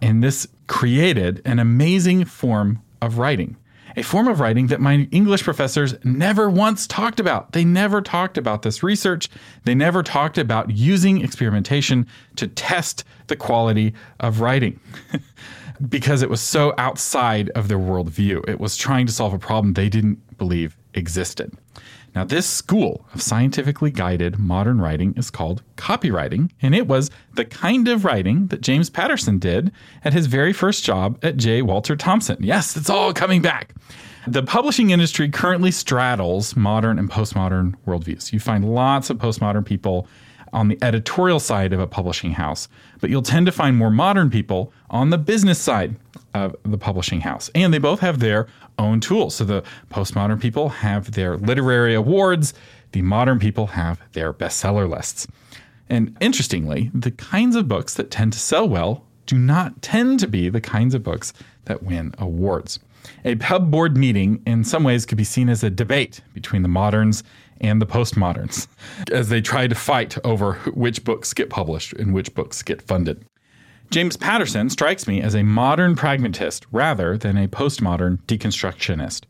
And 0.00 0.22
this 0.22 0.46
created 0.68 1.42
an 1.44 1.58
amazing 1.58 2.24
form 2.24 2.82
of 3.02 3.18
writing 3.18 3.56
a 3.98 4.02
form 4.02 4.28
of 4.28 4.38
writing 4.38 4.68
that 4.68 4.80
my 4.80 5.08
English 5.10 5.42
professors 5.42 5.94
never 6.04 6.48
once 6.48 6.86
talked 6.86 7.18
about. 7.18 7.52
They 7.52 7.64
never 7.64 8.00
talked 8.00 8.38
about 8.38 8.62
this 8.62 8.82
research. 8.82 9.28
They 9.64 9.74
never 9.74 10.04
talked 10.04 10.38
about 10.38 10.70
using 10.70 11.20
experimentation 11.20 12.06
to 12.36 12.46
test 12.46 13.02
the 13.26 13.34
quality 13.34 13.94
of 14.20 14.40
writing. 14.40 14.78
because 15.88 16.22
it 16.22 16.30
was 16.30 16.40
so 16.40 16.74
outside 16.78 17.50
of 17.50 17.68
their 17.68 17.78
worldview. 17.78 18.48
It 18.48 18.60
was 18.60 18.76
trying 18.76 19.06
to 19.06 19.12
solve 19.12 19.32
a 19.32 19.38
problem 19.38 19.74
they 19.74 19.88
didn't 19.88 20.38
believe 20.38 20.76
existed. 20.94 21.52
Now, 22.18 22.24
this 22.24 22.48
school 22.48 23.06
of 23.14 23.22
scientifically 23.22 23.92
guided 23.92 24.40
modern 24.40 24.80
writing 24.80 25.14
is 25.16 25.30
called 25.30 25.62
copywriting, 25.76 26.50
and 26.60 26.74
it 26.74 26.88
was 26.88 27.12
the 27.34 27.44
kind 27.44 27.86
of 27.86 28.04
writing 28.04 28.48
that 28.48 28.60
James 28.60 28.90
Patterson 28.90 29.38
did 29.38 29.70
at 30.02 30.14
his 30.14 30.26
very 30.26 30.52
first 30.52 30.82
job 30.82 31.16
at 31.22 31.36
J. 31.36 31.62
Walter 31.62 31.94
Thompson. 31.94 32.38
Yes, 32.40 32.76
it's 32.76 32.90
all 32.90 33.12
coming 33.12 33.40
back. 33.40 33.72
The 34.26 34.42
publishing 34.42 34.90
industry 34.90 35.28
currently 35.28 35.70
straddles 35.70 36.56
modern 36.56 36.98
and 36.98 37.08
postmodern 37.08 37.76
worldviews. 37.86 38.32
You 38.32 38.40
find 38.40 38.64
lots 38.64 39.10
of 39.10 39.18
postmodern 39.18 39.64
people 39.64 40.08
on 40.52 40.68
the 40.68 40.78
editorial 40.82 41.40
side 41.40 41.72
of 41.72 41.80
a 41.80 41.86
publishing 41.86 42.32
house, 42.32 42.68
but 43.00 43.10
you'll 43.10 43.22
tend 43.22 43.46
to 43.46 43.52
find 43.52 43.76
more 43.76 43.90
modern 43.90 44.30
people 44.30 44.72
on 44.90 45.10
the 45.10 45.18
business 45.18 45.58
side 45.58 45.96
of 46.34 46.54
the 46.64 46.78
publishing 46.78 47.20
house. 47.20 47.50
And 47.54 47.72
they 47.72 47.78
both 47.78 48.00
have 48.00 48.20
their 48.20 48.46
own 48.78 49.00
tools. 49.00 49.34
So 49.34 49.44
the 49.44 49.62
postmodern 49.90 50.40
people 50.40 50.68
have 50.68 51.12
their 51.12 51.36
literary 51.36 51.94
awards, 51.94 52.54
the 52.92 53.02
modern 53.02 53.38
people 53.38 53.68
have 53.68 54.00
their 54.12 54.32
bestseller 54.32 54.88
lists. 54.88 55.26
And 55.88 56.16
interestingly, 56.20 56.90
the 56.94 57.10
kinds 57.10 57.56
of 57.56 57.68
books 57.68 57.94
that 57.94 58.10
tend 58.10 58.32
to 58.34 58.38
sell 58.38 58.68
well 58.68 59.04
do 59.26 59.38
not 59.38 59.82
tend 59.82 60.20
to 60.20 60.26
be 60.26 60.48
the 60.48 60.60
kinds 60.60 60.94
of 60.94 61.02
books 61.02 61.32
that 61.64 61.82
win 61.82 62.14
awards. 62.18 62.78
A 63.24 63.36
pub 63.36 63.70
board 63.70 63.96
meeting, 63.96 64.42
in 64.46 64.64
some 64.64 64.84
ways, 64.84 65.06
could 65.06 65.18
be 65.18 65.24
seen 65.24 65.48
as 65.48 65.62
a 65.62 65.70
debate 65.70 66.20
between 66.34 66.62
the 66.62 66.68
moderns 66.68 67.22
and 67.60 67.80
the 67.80 67.86
postmoderns 67.86 68.68
as 69.10 69.28
they 69.28 69.40
try 69.40 69.66
to 69.66 69.74
fight 69.74 70.16
over 70.24 70.54
which 70.74 71.04
books 71.04 71.32
get 71.32 71.50
published 71.50 71.92
and 71.94 72.14
which 72.14 72.34
books 72.34 72.62
get 72.62 72.82
funded. 72.82 73.24
James 73.90 74.16
Patterson 74.16 74.68
strikes 74.68 75.06
me 75.06 75.22
as 75.22 75.34
a 75.34 75.42
modern 75.42 75.96
pragmatist 75.96 76.66
rather 76.70 77.16
than 77.16 77.38
a 77.38 77.48
postmodern 77.48 78.18
deconstructionist. 78.24 79.22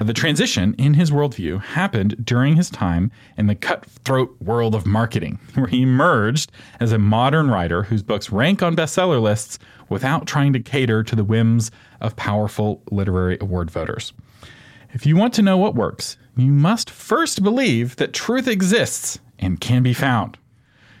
The 0.00 0.14
transition 0.14 0.74
in 0.78 0.94
his 0.94 1.10
worldview 1.10 1.62
happened 1.62 2.24
during 2.24 2.56
his 2.56 2.70
time 2.70 3.12
in 3.36 3.48
the 3.48 3.54
cutthroat 3.54 4.34
world 4.40 4.74
of 4.74 4.86
marketing, 4.86 5.38
where 5.54 5.66
he 5.66 5.82
emerged 5.82 6.50
as 6.80 6.90
a 6.90 6.98
modern 6.98 7.50
writer 7.50 7.82
whose 7.82 8.02
books 8.02 8.30
rank 8.30 8.62
on 8.62 8.74
bestseller 8.74 9.20
lists 9.20 9.58
without 9.90 10.26
trying 10.26 10.54
to 10.54 10.60
cater 10.60 11.04
to 11.04 11.14
the 11.14 11.22
whims 11.22 11.70
of 12.00 12.16
powerful 12.16 12.82
literary 12.90 13.36
award 13.42 13.70
voters. 13.70 14.14
If 14.92 15.04
you 15.04 15.16
want 15.16 15.34
to 15.34 15.42
know 15.42 15.58
what 15.58 15.74
works, 15.74 16.16
you 16.36 16.52
must 16.52 16.90
first 16.90 17.42
believe 17.42 17.96
that 17.96 18.12
truth 18.12 18.48
exists 18.48 19.18
and 19.38 19.60
can 19.60 19.82
be 19.82 19.94
found. 19.94 20.36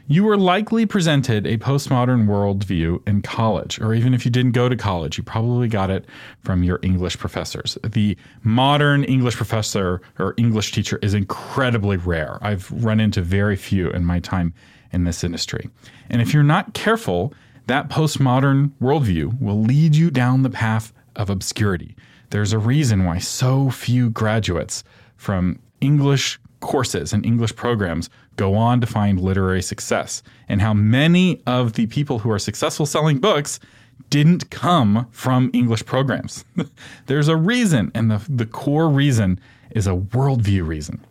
You 0.06 0.24
were 0.24 0.36
likely 0.36 0.86
presented 0.86 1.46
a 1.46 1.56
postmodern 1.58 2.26
worldview 2.26 3.06
in 3.06 3.22
college, 3.22 3.80
or 3.80 3.94
even 3.94 4.12
if 4.12 4.24
you 4.24 4.30
didn't 4.32 4.52
go 4.52 4.68
to 4.68 4.76
college, 4.76 5.16
you 5.16 5.22
probably 5.22 5.68
got 5.68 5.88
it 5.88 6.04
from 6.40 6.64
your 6.64 6.80
English 6.82 7.16
professors. 7.16 7.78
The 7.84 8.16
modern 8.42 9.04
English 9.04 9.36
professor 9.36 10.02
or 10.18 10.34
English 10.36 10.72
teacher 10.72 10.98
is 11.00 11.14
incredibly 11.14 11.96
rare. 11.96 12.38
I've 12.42 12.72
run 12.72 12.98
into 12.98 13.22
very 13.22 13.54
few 13.54 13.90
in 13.90 14.04
my 14.04 14.18
time 14.18 14.52
in 14.92 15.04
this 15.04 15.22
industry. 15.22 15.70
And 16.08 16.20
if 16.20 16.34
you're 16.34 16.42
not 16.42 16.74
careful, 16.74 17.32
that 17.68 17.88
postmodern 17.88 18.72
worldview 18.82 19.40
will 19.40 19.60
lead 19.60 19.94
you 19.94 20.10
down 20.10 20.42
the 20.42 20.50
path 20.50 20.92
of 21.14 21.30
obscurity. 21.30 21.94
There's 22.30 22.52
a 22.52 22.58
reason 22.58 23.04
why 23.04 23.18
so 23.18 23.70
few 23.70 24.10
graduates 24.10 24.82
from 25.20 25.58
English 25.82 26.40
courses 26.60 27.12
and 27.12 27.26
English 27.26 27.54
programs 27.54 28.08
go 28.36 28.54
on 28.54 28.80
to 28.80 28.86
find 28.86 29.20
literary 29.20 29.60
success, 29.60 30.22
and 30.48 30.62
how 30.62 30.72
many 30.72 31.42
of 31.46 31.74
the 31.74 31.86
people 31.86 32.20
who 32.20 32.30
are 32.30 32.38
successful 32.38 32.86
selling 32.86 33.18
books 33.18 33.60
didn't 34.08 34.48
come 34.48 35.06
from 35.10 35.50
English 35.52 35.84
programs. 35.84 36.46
There's 37.06 37.28
a 37.28 37.36
reason, 37.36 37.92
and 37.94 38.10
the, 38.10 38.24
the 38.30 38.46
core 38.46 38.88
reason 38.88 39.38
is 39.72 39.86
a 39.86 39.90
worldview 39.90 40.66
reason. 40.66 41.04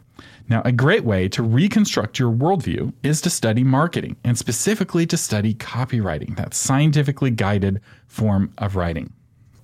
Now, 0.50 0.63
a 0.66 0.72
great 0.72 1.06
way 1.06 1.30
to 1.30 1.44
reconstruct 1.44 2.18
your 2.18 2.32
worldview 2.32 2.92
is 3.04 3.22
to 3.22 3.30
study 3.30 3.63
marketing, 3.63 4.16
and 4.24 4.39
specifically 4.39 5.06
to 5.06 5.18
study 5.18 5.54
copywriting, 5.54 6.36
that 6.36 6.56
scientifically 6.56 7.30
guided 7.30 7.80
form 8.08 8.51
of 8.58 8.75
writing. 8.75 9.13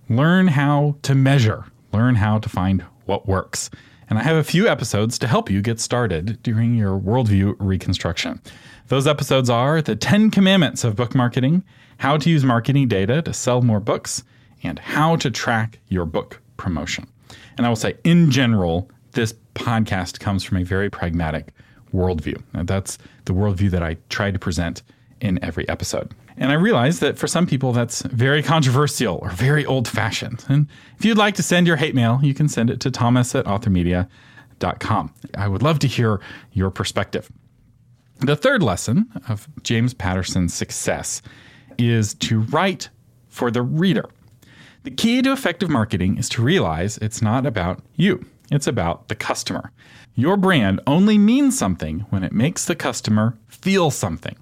Learn 0.08 0.50
how 0.50 0.98
to 1.02 1.16
measure, 1.16 1.66
learn 1.92 2.14
how 2.14 2.38
to 2.38 2.48
find 2.48 2.84
what 3.06 3.28
works 3.28 3.72
and 4.09 4.19
I 4.19 4.24
have 4.24 4.35
a 4.35 4.43
few 4.43 4.67
episodes 4.67 5.17
to 5.19 5.27
help 5.27 5.50
you 5.50 5.62
get 5.62 5.79
started 5.79 6.41
during 6.43 6.75
your 6.75 7.00
worldview 7.00 7.55
reconstruction. 7.59 8.41
Those 8.88 9.07
episodes 9.07 9.50
are 9.50 9.81
the 9.81 9.95
10 9.95 10.31
commandments 10.31 10.83
of 10.83 10.95
book 10.95 11.15
marketing, 11.15 11.63
how 11.97 12.17
to 12.17 12.29
use 12.29 12.43
marketing 12.43 12.88
data 12.88 13.21
to 13.24 13.33
sell 13.33 13.62
more 13.62 13.79
books, 13.79 14.24
and 14.63 14.79
how 14.79 15.15
to 15.17 15.31
track 15.31 15.79
your 15.88 16.05
book 16.05 16.41
promotion. 16.57 17.07
And 17.57 17.65
I 17.65 17.69
will 17.69 17.75
say, 17.75 17.95
in 18.03 18.31
general, 18.31 18.89
this 19.13 19.33
podcast 19.55 20.19
comes 20.19 20.43
from 20.43 20.57
a 20.57 20.63
very 20.63 20.89
pragmatic 20.89 21.53
worldview. 21.93 22.41
That's 22.53 22.97
the 23.25 23.33
worldview 23.33 23.71
that 23.71 23.81
I 23.81 23.97
try 24.09 24.31
to 24.31 24.38
present 24.38 24.83
in 25.22 25.43
every 25.43 25.67
episode. 25.69 26.13
And 26.38 26.51
I 26.51 26.55
realize 26.55 27.00
that 27.00 27.17
for 27.17 27.27
some 27.27 27.48
people 27.48 27.72
that's 27.72 28.01
very 28.03 28.43
controversial 28.43 29.17
or 29.22 29.29
very 29.29 29.65
old 29.65 29.88
fashioned. 29.88 30.43
And 30.50 30.67
if 30.98 31.05
you'd 31.05 31.17
like 31.17 31.36
to 31.36 31.43
send 31.43 31.67
your 31.67 31.77
hate 31.77 31.95
mail, 31.95 32.19
you 32.22 32.34
can 32.34 32.50
send 32.50 32.69
it 32.69 32.79
to 32.81 32.91
thomas 32.91 33.34
at 33.36 33.45
authormedia.com. 33.45 35.13
I 35.38 35.48
would 35.48 35.62
love 35.62 35.79
to 35.79 35.88
hear 35.88 36.19
your 36.51 36.69
perspective. 36.69 37.31
The 38.19 38.36
third 38.36 38.63
lesson 38.63 39.10
of 39.27 39.48
James 39.63 39.93
Patterson's 39.93 40.53
success 40.53 41.22
is 41.77 42.13
to 42.15 42.41
write 42.41 42.89
for 43.27 43.51
the 43.51 43.62
reader. 43.62 44.10
The 44.84 44.91
key 44.91 45.22
to 45.22 45.31
effective 45.31 45.69
marketing 45.69 46.17
is 46.17 46.29
to 46.29 46.41
realize 46.41 46.98
it's 47.00 47.22
not 47.22 47.45
about 47.45 47.81
you, 47.95 48.25
it's 48.51 48.67
about 48.67 49.07
the 49.07 49.15
customer. 49.15 49.72
Your 50.13 50.38
brand 50.38 50.79
only 50.88 51.17
means 51.17 51.57
something 51.57 52.01
when 52.10 52.24
it 52.24 52.31
makes 52.31 52.65
the 52.65 52.75
customer 52.75 53.38
feel 53.48 53.91
something. 53.91 54.38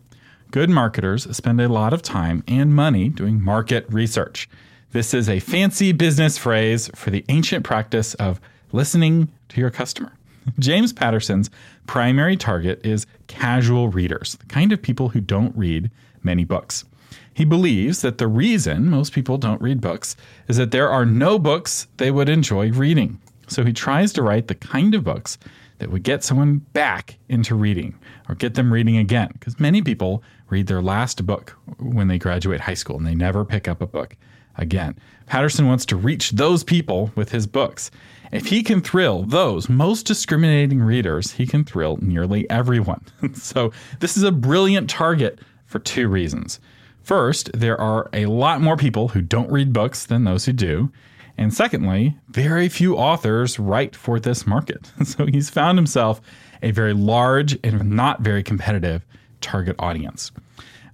Good 0.53 0.69
marketers 0.69 1.35
spend 1.35 1.59
a 1.59 1.67
lot 1.67 1.93
of 1.93 2.03
time 2.03 2.43
and 2.47 2.75
money 2.75 3.09
doing 3.09 3.41
market 3.41 3.87
research. 3.89 4.47
This 4.91 5.11
is 5.11 5.27
a 5.27 5.39
fancy 5.39 5.93
business 5.93 6.37
phrase 6.37 6.91
for 6.93 7.09
the 7.09 7.25
ancient 7.27 7.63
practice 7.63 8.13
of 8.13 8.39
listening 8.71 9.29
to 9.49 9.59
your 9.59 9.71
customer. 9.71 10.13
James 10.59 10.93
Patterson's 10.93 11.49
primary 11.87 12.37
target 12.37 12.85
is 12.85 13.07
casual 13.25 13.89
readers, 13.89 14.35
the 14.35 14.45
kind 14.45 14.71
of 14.71 14.79
people 14.79 15.09
who 15.09 15.21
don't 15.21 15.57
read 15.57 15.89
many 16.21 16.43
books. 16.43 16.85
He 17.33 17.45
believes 17.45 18.03
that 18.03 18.19
the 18.19 18.27
reason 18.27 18.91
most 18.91 19.11
people 19.11 19.39
don't 19.39 19.59
read 19.59 19.81
books 19.81 20.15
is 20.47 20.57
that 20.57 20.69
there 20.69 20.91
are 20.91 21.03
no 21.03 21.39
books 21.39 21.87
they 21.97 22.11
would 22.11 22.29
enjoy 22.29 22.71
reading. 22.71 23.19
So 23.47 23.63
he 23.63 23.73
tries 23.73 24.13
to 24.13 24.21
write 24.21 24.49
the 24.49 24.55
kind 24.55 24.93
of 24.93 25.03
books 25.03 25.39
that 25.79 25.91
would 25.91 26.03
get 26.03 26.23
someone 26.23 26.59
back 26.73 27.17
into 27.27 27.55
reading 27.55 27.97
or 28.29 28.35
get 28.35 28.53
them 28.53 28.71
reading 28.71 28.97
again. 28.97 29.29
Because 29.33 29.59
many 29.59 29.81
people 29.81 30.23
read 30.53 30.67
their 30.67 30.83
last 30.83 31.25
book 31.25 31.57
when 31.79 32.07
they 32.07 32.19
graduate 32.19 32.61
high 32.61 32.75
school 32.75 32.95
and 32.95 33.07
they 33.07 33.15
never 33.15 33.43
pick 33.43 33.67
up 33.67 33.81
a 33.81 33.87
book 33.87 34.15
again. 34.55 34.95
Patterson 35.25 35.67
wants 35.67 35.83
to 35.87 35.95
reach 35.95 36.29
those 36.29 36.63
people 36.63 37.11
with 37.15 37.31
his 37.31 37.47
books. 37.47 37.89
If 38.31 38.45
he 38.45 38.61
can 38.61 38.79
thrill 38.79 39.23
those 39.23 39.67
most 39.67 40.05
discriminating 40.05 40.79
readers, 40.79 41.31
he 41.31 41.47
can 41.47 41.63
thrill 41.63 41.97
nearly 42.01 42.47
everyone. 42.51 43.03
so, 43.33 43.71
this 43.99 44.15
is 44.15 44.21
a 44.21 44.31
brilliant 44.31 44.91
target 44.91 45.39
for 45.65 45.79
two 45.79 46.07
reasons. 46.07 46.59
First, 47.01 47.51
there 47.53 47.79
are 47.81 48.09
a 48.13 48.27
lot 48.27 48.61
more 48.61 48.77
people 48.77 49.07
who 49.07 49.21
don't 49.21 49.51
read 49.51 49.73
books 49.73 50.05
than 50.05 50.23
those 50.23 50.45
who 50.45 50.53
do. 50.53 50.91
And 51.35 51.51
secondly, 51.51 52.15
very 52.29 52.69
few 52.69 52.95
authors 52.95 53.57
write 53.57 53.95
for 53.95 54.19
this 54.19 54.45
market. 54.45 54.91
So 55.03 55.25
he's 55.25 55.49
found 55.49 55.79
himself 55.79 56.21
a 56.61 56.69
very 56.69 56.93
large 56.93 57.57
and 57.63 57.89
not 57.89 58.21
very 58.21 58.43
competitive 58.43 59.03
target 59.41 59.75
audience. 59.79 60.31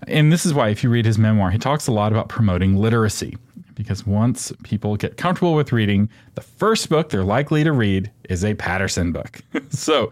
And 0.08 0.32
this 0.32 0.46
is 0.46 0.53
why, 0.53 0.70
if 0.70 0.84
you 0.84 0.89
read 0.89 1.06
his 1.06 1.18
memoir, 1.18 1.51
he 1.51 1.58
talks 1.58 1.88
a 1.88 1.91
lot 1.91 2.12
about 2.12 2.29
promoting 2.29 2.77
literacy. 2.77 3.38
Because 3.75 4.06
once 4.06 4.51
people 4.63 4.98
get 4.98 5.18
comfortable 5.18 5.53
with 5.53 5.72
reading, 5.72 6.10
the 6.36 6.41
first 6.41 6.89
book 6.89 7.10
they're 7.10 7.24
likely 7.24 7.63
to 7.63 7.72
read 7.72 8.12
is 8.29 8.44
a 8.44 8.53
Patterson 8.56 9.12
book. 9.12 9.39
so 9.70 10.12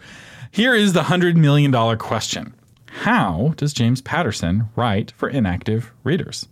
here 0.51 0.73
is 0.73 0.93
the 0.93 1.03
$100 1.03 1.35
million 1.35 1.97
question 1.97 2.53
How 2.87 3.53
does 3.57 3.73
James 3.73 4.01
Patterson 4.01 4.69
write 4.75 5.11
for 5.11 5.29
inactive 5.29 5.91
readers? 6.03 6.47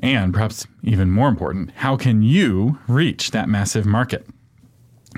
And 0.00 0.32
perhaps 0.32 0.66
even 0.82 1.10
more 1.10 1.28
important, 1.28 1.72
how 1.72 1.96
can 1.96 2.22
you 2.22 2.78
reach 2.86 3.32
that 3.32 3.48
massive 3.48 3.84
market? 3.84 4.26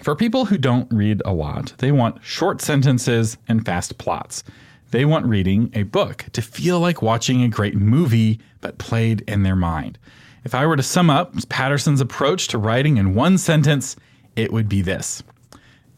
For 0.02 0.16
people 0.16 0.46
who 0.46 0.56
don't 0.56 0.90
read 0.90 1.20
a 1.24 1.32
lot, 1.32 1.74
they 1.78 1.92
want 1.92 2.24
short 2.24 2.62
sentences 2.62 3.36
and 3.46 3.64
fast 3.64 3.98
plots. 3.98 4.42
They 4.90 5.04
want 5.04 5.26
reading 5.26 5.70
a 5.72 5.84
book 5.84 6.24
to 6.32 6.42
feel 6.42 6.80
like 6.80 7.00
watching 7.00 7.42
a 7.42 7.48
great 7.48 7.76
movie, 7.76 8.40
but 8.60 8.78
played 8.78 9.22
in 9.28 9.44
their 9.44 9.54
mind. 9.54 9.98
If 10.42 10.54
I 10.54 10.66
were 10.66 10.76
to 10.76 10.82
sum 10.82 11.10
up 11.10 11.34
Patterson's 11.48 12.00
approach 12.00 12.48
to 12.48 12.58
writing 12.58 12.96
in 12.96 13.14
one 13.14 13.38
sentence, 13.38 13.94
it 14.34 14.52
would 14.52 14.68
be 14.68 14.82
this 14.82 15.22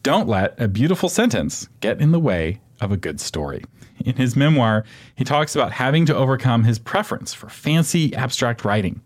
Don't 0.03 0.27
let 0.27 0.59
a 0.61 0.67
beautiful 0.67 1.09
sentence 1.09 1.67
get 1.79 2.01
in 2.01 2.11
the 2.11 2.19
way 2.19 2.61
of 2.81 2.91
a 2.91 2.97
good 2.97 3.19
story. 3.19 3.63
In 4.05 4.15
his 4.15 4.35
memoir, 4.35 4.83
he 5.15 5.23
talks 5.23 5.55
about 5.55 5.71
having 5.71 6.05
to 6.05 6.15
overcome 6.15 6.63
his 6.63 6.77
preference 6.77 7.33
for 7.33 7.49
fancy 7.49 8.13
abstract 8.15 8.63
writing. 8.63 9.01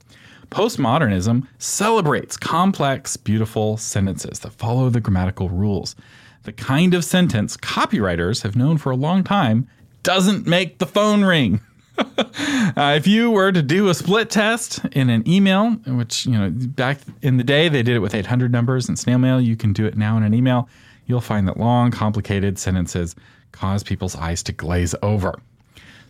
Postmodernism 0.50 1.48
celebrates 1.60 2.36
complex, 2.36 3.16
beautiful 3.16 3.78
sentences 3.78 4.40
that 4.40 4.54
follow 4.54 4.90
the 4.90 5.02
grammatical 5.02 5.50
rules. 5.50 5.96
The 6.44 6.54
kind 6.54 6.94
of 6.94 7.04
sentence 7.04 7.58
copywriters 7.58 8.44
have 8.44 8.56
known 8.56 8.78
for 8.78 8.92
a 8.92 8.96
long 8.96 9.24
time 9.24 9.68
doesn't 10.08 10.48
make 10.48 10.78
the 10.78 10.86
phone 10.86 11.26
ring. 11.26 11.60
uh, 11.98 12.94
if 12.96 13.06
you 13.06 13.30
were 13.30 13.52
to 13.52 13.62
do 13.62 13.90
a 13.90 13.94
split 13.94 14.30
test 14.30 14.86
in 14.94 15.10
an 15.10 15.28
email, 15.28 15.72
which, 15.86 16.26
you 16.26 16.32
know, 16.32 16.50
back 16.50 17.00
in 17.22 17.36
the 17.36 17.44
day 17.44 17.68
they 17.68 17.84
did 17.84 17.94
it 17.94 18.00
with 18.00 18.16
800 18.16 18.50
numbers 18.50 18.88
and 18.88 18.98
snail 18.98 19.18
mail, 19.18 19.42
you 19.42 19.58
can 19.58 19.74
do 19.74 19.86
it 19.86 19.98
now 19.98 20.16
in 20.16 20.24
an 20.24 20.34
email, 20.34 20.70
you'll 21.08 21.20
find 21.20 21.46
that 21.50 21.58
long, 21.58 21.92
complicated 21.92 22.58
sentences 22.58 23.18
cause 23.52 23.84
people's 23.84 24.16
eyes 24.16 24.42
to 24.44 24.54
glaze 24.54 24.96
over. 25.04 25.42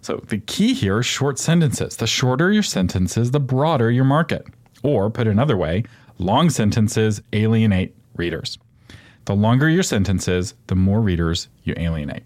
So 0.02 0.18
the 0.28 0.38
key 0.38 0.76
here 0.76 1.00
is 1.00 1.08
short 1.08 1.40
sentences. 1.40 1.98
The 1.98 2.06
shorter 2.06 2.52
your 2.52 2.62
sentences, 2.62 3.32
the 3.32 3.40
broader 3.40 3.90
your 3.90 4.06
market. 4.06 4.46
Or 4.84 5.10
put 5.10 5.26
another 5.26 5.58
way, 5.58 5.86
long 6.20 6.52
sentences 6.52 7.20
alienate 7.34 7.96
readers. 8.16 8.60
The 9.26 9.34
longer 9.34 9.68
your 9.68 9.82
sentences, 9.82 10.54
the 10.68 10.76
more 10.76 11.02
readers 11.02 11.48
you 11.64 11.74
alienate. 11.78 12.24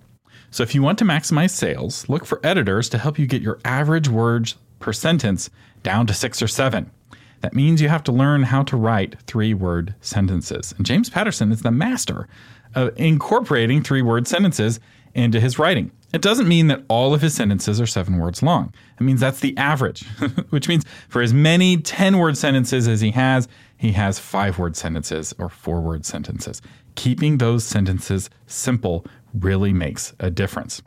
So 0.51 0.63
if 0.63 0.75
you 0.75 0.83
want 0.83 0.99
to 0.99 1.05
maximize 1.05 1.51
sales, 1.51 2.07
look 2.09 2.25
for 2.25 2.39
editors 2.43 2.89
to 2.89 2.97
help 2.97 3.17
you 3.17 3.25
get 3.25 3.41
your 3.41 3.59
average 3.63 4.09
words 4.09 4.57
per 4.79 4.91
sentence 4.91 5.49
down 5.81 6.05
to 6.07 6.13
six 6.13 6.41
or 6.41 6.47
seven. 6.47 6.91
That 7.39 7.55
means 7.55 7.81
you 7.81 7.87
have 7.87 8.03
to 8.03 8.11
learn 8.11 8.43
how 8.43 8.63
to 8.63 8.77
write 8.77 9.15
three 9.21 9.53
word 9.53 9.95
sentences. 10.01 10.73
And 10.77 10.85
James 10.85 11.09
Patterson 11.09 11.51
is 11.51 11.61
the 11.61 11.71
master 11.71 12.27
of 12.75 12.91
incorporating 12.97 13.81
three 13.81 14.01
word 14.01 14.27
sentences 14.27 14.79
into 15.13 15.39
his 15.39 15.57
writing. 15.57 15.91
It 16.13 16.21
doesn't 16.21 16.47
mean 16.47 16.67
that 16.67 16.83
all 16.89 17.13
of 17.13 17.21
his 17.21 17.33
sentences 17.33 17.79
are 17.79 17.87
seven 17.87 18.17
words 18.17 18.43
long. 18.43 18.73
It 18.99 19.03
means 19.03 19.21
that's 19.21 19.39
the 19.39 19.57
average, 19.57 20.05
which 20.49 20.67
means 20.67 20.83
for 21.07 21.21
as 21.21 21.33
many 21.33 21.77
10 21.77 22.17
word 22.17 22.37
sentences 22.37 22.87
as 22.87 22.99
he 22.99 23.11
has, 23.11 23.47
he 23.77 23.93
has 23.93 24.19
five 24.19 24.59
word 24.59 24.75
sentences 24.75 25.33
or 25.39 25.47
four 25.47 25.79
word 25.79 26.05
sentences. 26.05 26.61
Keeping 26.95 27.37
those 27.37 27.63
sentences 27.63 28.29
simple 28.47 29.05
really 29.33 29.73
makes 29.73 30.13
a 30.19 30.29
difference. 30.29 30.81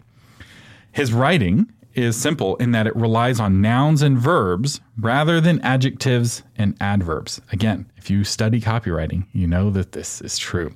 His 0.93 1.13
writing 1.13 1.71
is 1.95 2.17
simple 2.17 2.57
in 2.57 2.73
that 2.73 2.87
it 2.87 2.97
relies 2.97 3.39
on 3.41 3.61
nouns 3.61 4.03
and 4.03 4.19
verbs 4.19 4.81
rather 4.99 5.41
than 5.41 5.61
adjectives 5.61 6.43
and 6.57 6.77
adverbs. 6.81 7.41
Again, 7.53 7.91
if 7.97 8.11
you 8.11 8.25
study 8.25 8.61
copywriting, 8.61 9.27
you 9.33 9.47
know 9.47 9.71
that 9.71 9.93
this 9.93 10.21
is 10.21 10.37
true. 10.39 10.75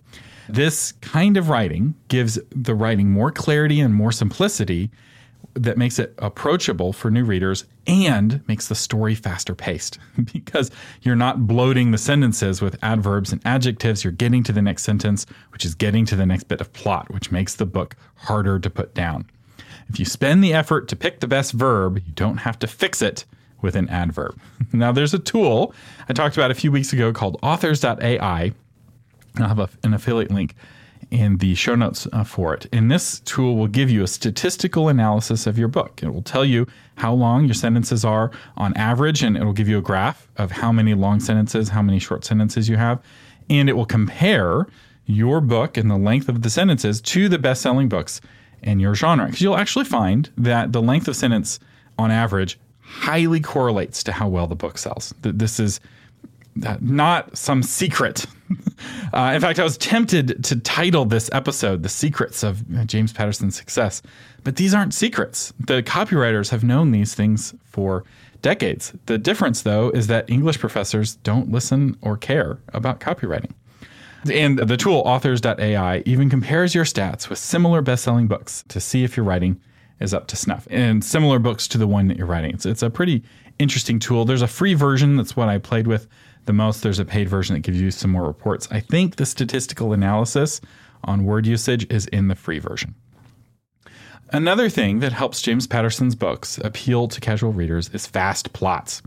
This 0.48 0.92
kind 0.92 1.36
of 1.36 1.48
writing 1.48 1.94
gives 2.08 2.38
the 2.54 2.74
writing 2.74 3.10
more 3.10 3.30
clarity 3.30 3.80
and 3.80 3.94
more 3.94 4.12
simplicity 4.12 4.90
that 5.54 5.78
makes 5.78 5.98
it 5.98 6.14
approachable 6.18 6.92
for 6.92 7.10
new 7.10 7.24
readers 7.24 7.64
and 7.86 8.46
makes 8.46 8.68
the 8.68 8.74
story 8.74 9.14
faster 9.14 9.54
paced 9.54 9.98
because 10.32 10.70
you're 11.02 11.16
not 11.16 11.46
bloating 11.46 11.90
the 11.90 11.98
sentences 11.98 12.60
with 12.60 12.78
adverbs 12.82 13.32
and 13.32 13.40
adjectives. 13.44 14.04
You're 14.04 14.12
getting 14.12 14.42
to 14.44 14.52
the 14.52 14.62
next 14.62 14.84
sentence, 14.84 15.26
which 15.50 15.64
is 15.64 15.74
getting 15.74 16.04
to 16.06 16.16
the 16.16 16.26
next 16.26 16.44
bit 16.44 16.60
of 16.60 16.72
plot, 16.72 17.12
which 17.12 17.32
makes 17.32 17.54
the 17.54 17.66
book 17.66 17.96
harder 18.16 18.58
to 18.58 18.70
put 18.70 18.94
down. 18.94 19.28
If 19.88 19.98
you 19.98 20.04
spend 20.04 20.44
the 20.44 20.52
effort 20.52 20.86
to 20.88 20.96
pick 20.96 21.20
the 21.20 21.26
best 21.26 21.52
verb, 21.52 22.02
you 22.06 22.12
don't 22.14 22.38
have 22.38 22.58
to 22.60 22.66
fix 22.66 23.00
it 23.00 23.24
with 23.62 23.74
an 23.74 23.88
adverb. 23.88 24.38
now, 24.72 24.92
there's 24.92 25.14
a 25.14 25.18
tool 25.18 25.74
I 26.08 26.12
talked 26.12 26.36
about 26.36 26.50
a 26.50 26.54
few 26.54 26.70
weeks 26.70 26.92
ago 26.92 27.12
called 27.12 27.38
authors.ai 27.42 28.52
I'll 29.40 29.48
have 29.48 29.58
a, 29.58 29.68
an 29.84 29.94
affiliate 29.94 30.30
link 30.30 30.54
in 31.10 31.38
the 31.38 31.54
show 31.54 31.74
notes 31.74 32.06
uh, 32.12 32.24
for 32.24 32.54
it. 32.54 32.66
And 32.72 32.90
this 32.90 33.20
tool 33.20 33.56
will 33.56 33.66
give 33.66 33.90
you 33.90 34.02
a 34.02 34.06
statistical 34.06 34.88
analysis 34.88 35.46
of 35.46 35.58
your 35.58 35.68
book. 35.68 36.02
It 36.02 36.12
will 36.12 36.22
tell 36.22 36.44
you 36.44 36.66
how 36.96 37.12
long 37.12 37.46
your 37.46 37.54
sentences 37.54 38.04
are 38.04 38.30
on 38.56 38.76
average, 38.76 39.22
and 39.22 39.36
it 39.36 39.44
will 39.44 39.52
give 39.52 39.68
you 39.68 39.78
a 39.78 39.82
graph 39.82 40.28
of 40.36 40.50
how 40.50 40.72
many 40.72 40.94
long 40.94 41.20
sentences, 41.20 41.70
how 41.70 41.82
many 41.82 41.98
short 41.98 42.24
sentences 42.24 42.68
you 42.68 42.76
have. 42.76 43.00
And 43.48 43.68
it 43.68 43.74
will 43.74 43.86
compare 43.86 44.66
your 45.06 45.40
book 45.40 45.76
and 45.76 45.90
the 45.90 45.96
length 45.96 46.28
of 46.28 46.42
the 46.42 46.50
sentences 46.50 47.00
to 47.00 47.28
the 47.28 47.38
best 47.38 47.62
selling 47.62 47.88
books 47.88 48.20
in 48.62 48.78
your 48.78 48.94
genre. 48.94 49.26
Because 49.26 49.40
you'll 49.40 49.56
actually 49.56 49.86
find 49.86 50.30
that 50.36 50.72
the 50.72 50.82
length 50.82 51.08
of 51.08 51.16
sentence 51.16 51.58
on 51.98 52.10
average 52.10 52.58
highly 52.80 53.40
correlates 53.40 54.02
to 54.02 54.12
how 54.12 54.28
well 54.28 54.46
the 54.46 54.54
book 54.54 54.76
sells. 54.76 55.14
This 55.22 55.58
is 55.58 55.80
not 56.80 57.36
some 57.36 57.62
secret. 57.62 58.26
uh, 59.12 59.32
in 59.34 59.40
fact, 59.40 59.58
I 59.58 59.64
was 59.64 59.76
tempted 59.78 60.42
to 60.44 60.56
title 60.60 61.04
this 61.04 61.28
episode 61.32 61.82
The 61.82 61.88
Secrets 61.88 62.42
of 62.42 62.86
James 62.86 63.12
Patterson's 63.12 63.56
Success, 63.56 64.02
but 64.44 64.56
these 64.56 64.74
aren't 64.74 64.94
secrets. 64.94 65.52
The 65.58 65.82
copywriters 65.82 66.50
have 66.50 66.64
known 66.64 66.90
these 66.90 67.14
things 67.14 67.54
for 67.64 68.04
decades. 68.42 68.92
The 69.06 69.18
difference, 69.18 69.62
though, 69.62 69.90
is 69.90 70.06
that 70.06 70.30
English 70.30 70.58
professors 70.58 71.16
don't 71.16 71.50
listen 71.50 71.96
or 72.02 72.16
care 72.16 72.58
about 72.72 73.00
copywriting. 73.00 73.52
And 74.30 74.58
the 74.58 74.76
tool 74.76 75.02
authors.ai 75.04 76.02
even 76.04 76.28
compares 76.28 76.74
your 76.74 76.84
stats 76.84 77.28
with 77.28 77.38
similar 77.38 77.82
best 77.82 78.02
selling 78.04 78.26
books 78.26 78.64
to 78.68 78.80
see 78.80 79.04
if 79.04 79.16
your 79.16 79.24
writing 79.24 79.60
is 80.00 80.14
up 80.14 80.26
to 80.28 80.36
snuff 80.36 80.66
and 80.70 81.04
similar 81.04 81.38
books 81.38 81.66
to 81.68 81.78
the 81.78 81.86
one 81.86 82.08
that 82.08 82.16
you're 82.16 82.26
writing. 82.26 82.52
It's, 82.52 82.66
it's 82.66 82.82
a 82.82 82.90
pretty 82.90 83.22
interesting 83.58 83.98
tool. 83.98 84.24
There's 84.24 84.42
a 84.42 84.48
free 84.48 84.74
version, 84.74 85.16
that's 85.16 85.36
what 85.36 85.48
I 85.48 85.58
played 85.58 85.86
with 85.86 86.08
the 86.48 86.52
most. 86.52 86.82
There's 86.82 86.98
a 86.98 87.04
paid 87.04 87.28
version 87.28 87.54
that 87.54 87.60
gives 87.60 87.80
you 87.80 87.92
some 87.92 88.10
more 88.10 88.26
reports. 88.26 88.66
I 88.72 88.80
think 88.80 89.14
the 89.14 89.26
statistical 89.26 89.92
analysis 89.92 90.60
on 91.04 91.24
word 91.24 91.46
usage 91.46 91.86
is 91.92 92.06
in 92.06 92.26
the 92.26 92.34
free 92.34 92.58
version. 92.58 92.96
Another 94.32 94.68
thing 94.68 94.98
that 94.98 95.12
helps 95.12 95.40
James 95.40 95.68
Patterson's 95.68 96.16
books 96.16 96.58
appeal 96.58 97.06
to 97.06 97.20
casual 97.20 97.52
readers 97.52 97.88
is 97.90 98.06
fast 98.06 98.52
plots. 98.52 99.00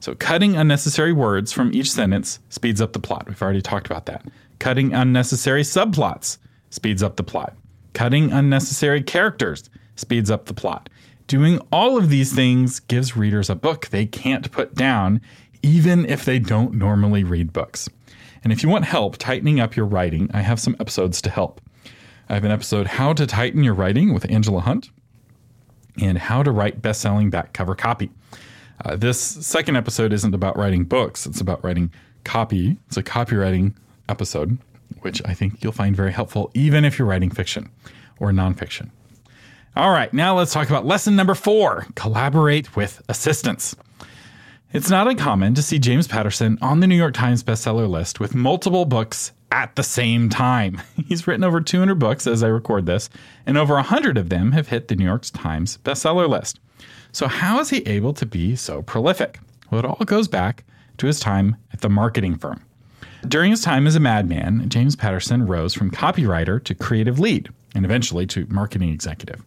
So, 0.00 0.14
cutting 0.14 0.56
unnecessary 0.56 1.12
words 1.12 1.52
from 1.52 1.72
each 1.74 1.90
sentence 1.90 2.38
speeds 2.48 2.80
up 2.80 2.92
the 2.92 2.98
plot. 2.98 3.26
We've 3.28 3.40
already 3.40 3.62
talked 3.62 3.86
about 3.86 4.06
that. 4.06 4.26
Cutting 4.58 4.94
unnecessary 4.94 5.62
subplots 5.62 6.38
speeds 6.70 7.02
up 7.02 7.16
the 7.16 7.22
plot. 7.22 7.56
Cutting 7.92 8.32
unnecessary 8.32 9.02
characters 9.02 9.68
speeds 9.96 10.30
up 10.30 10.46
the 10.46 10.54
plot. 10.54 10.88
Doing 11.26 11.58
all 11.72 11.96
of 11.96 12.10
these 12.10 12.34
things 12.34 12.80
gives 12.80 13.16
readers 13.16 13.48
a 13.48 13.54
book 13.54 13.86
they 13.88 14.04
can't 14.04 14.50
put 14.52 14.74
down 14.74 15.22
even 15.64 16.04
if 16.04 16.26
they 16.26 16.38
don't 16.38 16.74
normally 16.74 17.24
read 17.24 17.52
books. 17.52 17.88
And 18.42 18.52
if 18.52 18.62
you 18.62 18.68
want 18.68 18.84
help 18.84 19.16
tightening 19.16 19.60
up 19.60 19.74
your 19.74 19.86
writing, 19.86 20.30
I 20.34 20.42
have 20.42 20.60
some 20.60 20.76
episodes 20.78 21.22
to 21.22 21.30
help. 21.30 21.62
I 22.28 22.34
have 22.34 22.44
an 22.44 22.50
episode, 22.50 22.86
How 22.86 23.14
to 23.14 23.26
Tighten 23.26 23.64
Your 23.64 23.72
Writing 23.72 24.12
with 24.12 24.30
Angela 24.30 24.60
Hunt, 24.60 24.90
and 26.00 26.18
How 26.18 26.42
to 26.42 26.50
Write 26.50 26.82
Best 26.82 27.00
Selling 27.00 27.30
Back 27.30 27.54
Cover 27.54 27.74
Copy. 27.74 28.10
Uh, 28.84 28.96
this 28.96 29.18
second 29.18 29.76
episode 29.76 30.12
isn't 30.12 30.34
about 30.34 30.58
writing 30.58 30.84
books, 30.84 31.24
it's 31.24 31.40
about 31.40 31.64
writing 31.64 31.90
copy. 32.24 32.76
It's 32.88 32.98
a 32.98 33.02
copywriting 33.02 33.74
episode, 34.08 34.58
which 35.00 35.22
I 35.24 35.32
think 35.32 35.62
you'll 35.62 35.72
find 35.72 35.96
very 35.96 36.12
helpful, 36.12 36.50
even 36.52 36.84
if 36.84 36.98
you're 36.98 37.08
writing 37.08 37.30
fiction 37.30 37.70
or 38.20 38.32
nonfiction. 38.32 38.90
All 39.76 39.90
right, 39.90 40.12
now 40.12 40.36
let's 40.36 40.52
talk 40.52 40.68
about 40.68 40.84
lesson 40.84 41.16
number 41.16 41.34
four 41.34 41.86
collaborate 41.94 42.76
with 42.76 43.02
assistants. 43.08 43.74
It's 44.74 44.90
not 44.90 45.06
uncommon 45.06 45.54
to 45.54 45.62
see 45.62 45.78
James 45.78 46.08
Patterson 46.08 46.58
on 46.60 46.80
the 46.80 46.88
New 46.88 46.96
York 46.96 47.14
Times 47.14 47.44
bestseller 47.44 47.88
list 47.88 48.18
with 48.18 48.34
multiple 48.34 48.84
books 48.84 49.30
at 49.52 49.76
the 49.76 49.84
same 49.84 50.28
time. 50.28 50.82
He's 51.06 51.28
written 51.28 51.44
over 51.44 51.60
200 51.60 51.94
books 51.94 52.26
as 52.26 52.42
I 52.42 52.48
record 52.48 52.84
this, 52.84 53.08
and 53.46 53.56
over 53.56 53.74
100 53.74 54.18
of 54.18 54.30
them 54.30 54.50
have 54.50 54.66
hit 54.66 54.88
the 54.88 54.96
New 54.96 55.04
York 55.04 55.26
Times 55.32 55.78
bestseller 55.84 56.28
list. 56.28 56.58
So, 57.12 57.28
how 57.28 57.60
is 57.60 57.70
he 57.70 57.86
able 57.86 58.12
to 58.14 58.26
be 58.26 58.56
so 58.56 58.82
prolific? 58.82 59.38
Well, 59.70 59.78
it 59.78 59.84
all 59.84 60.04
goes 60.04 60.26
back 60.26 60.64
to 60.98 61.06
his 61.06 61.20
time 61.20 61.56
at 61.72 61.80
the 61.80 61.88
marketing 61.88 62.36
firm. 62.36 62.60
During 63.28 63.52
his 63.52 63.62
time 63.62 63.86
as 63.86 63.94
a 63.94 64.00
madman, 64.00 64.68
James 64.68 64.96
Patterson 64.96 65.46
rose 65.46 65.72
from 65.72 65.92
copywriter 65.92 66.60
to 66.64 66.74
creative 66.74 67.20
lead 67.20 67.48
and 67.76 67.84
eventually 67.84 68.26
to 68.26 68.44
marketing 68.48 68.88
executive. 68.88 69.40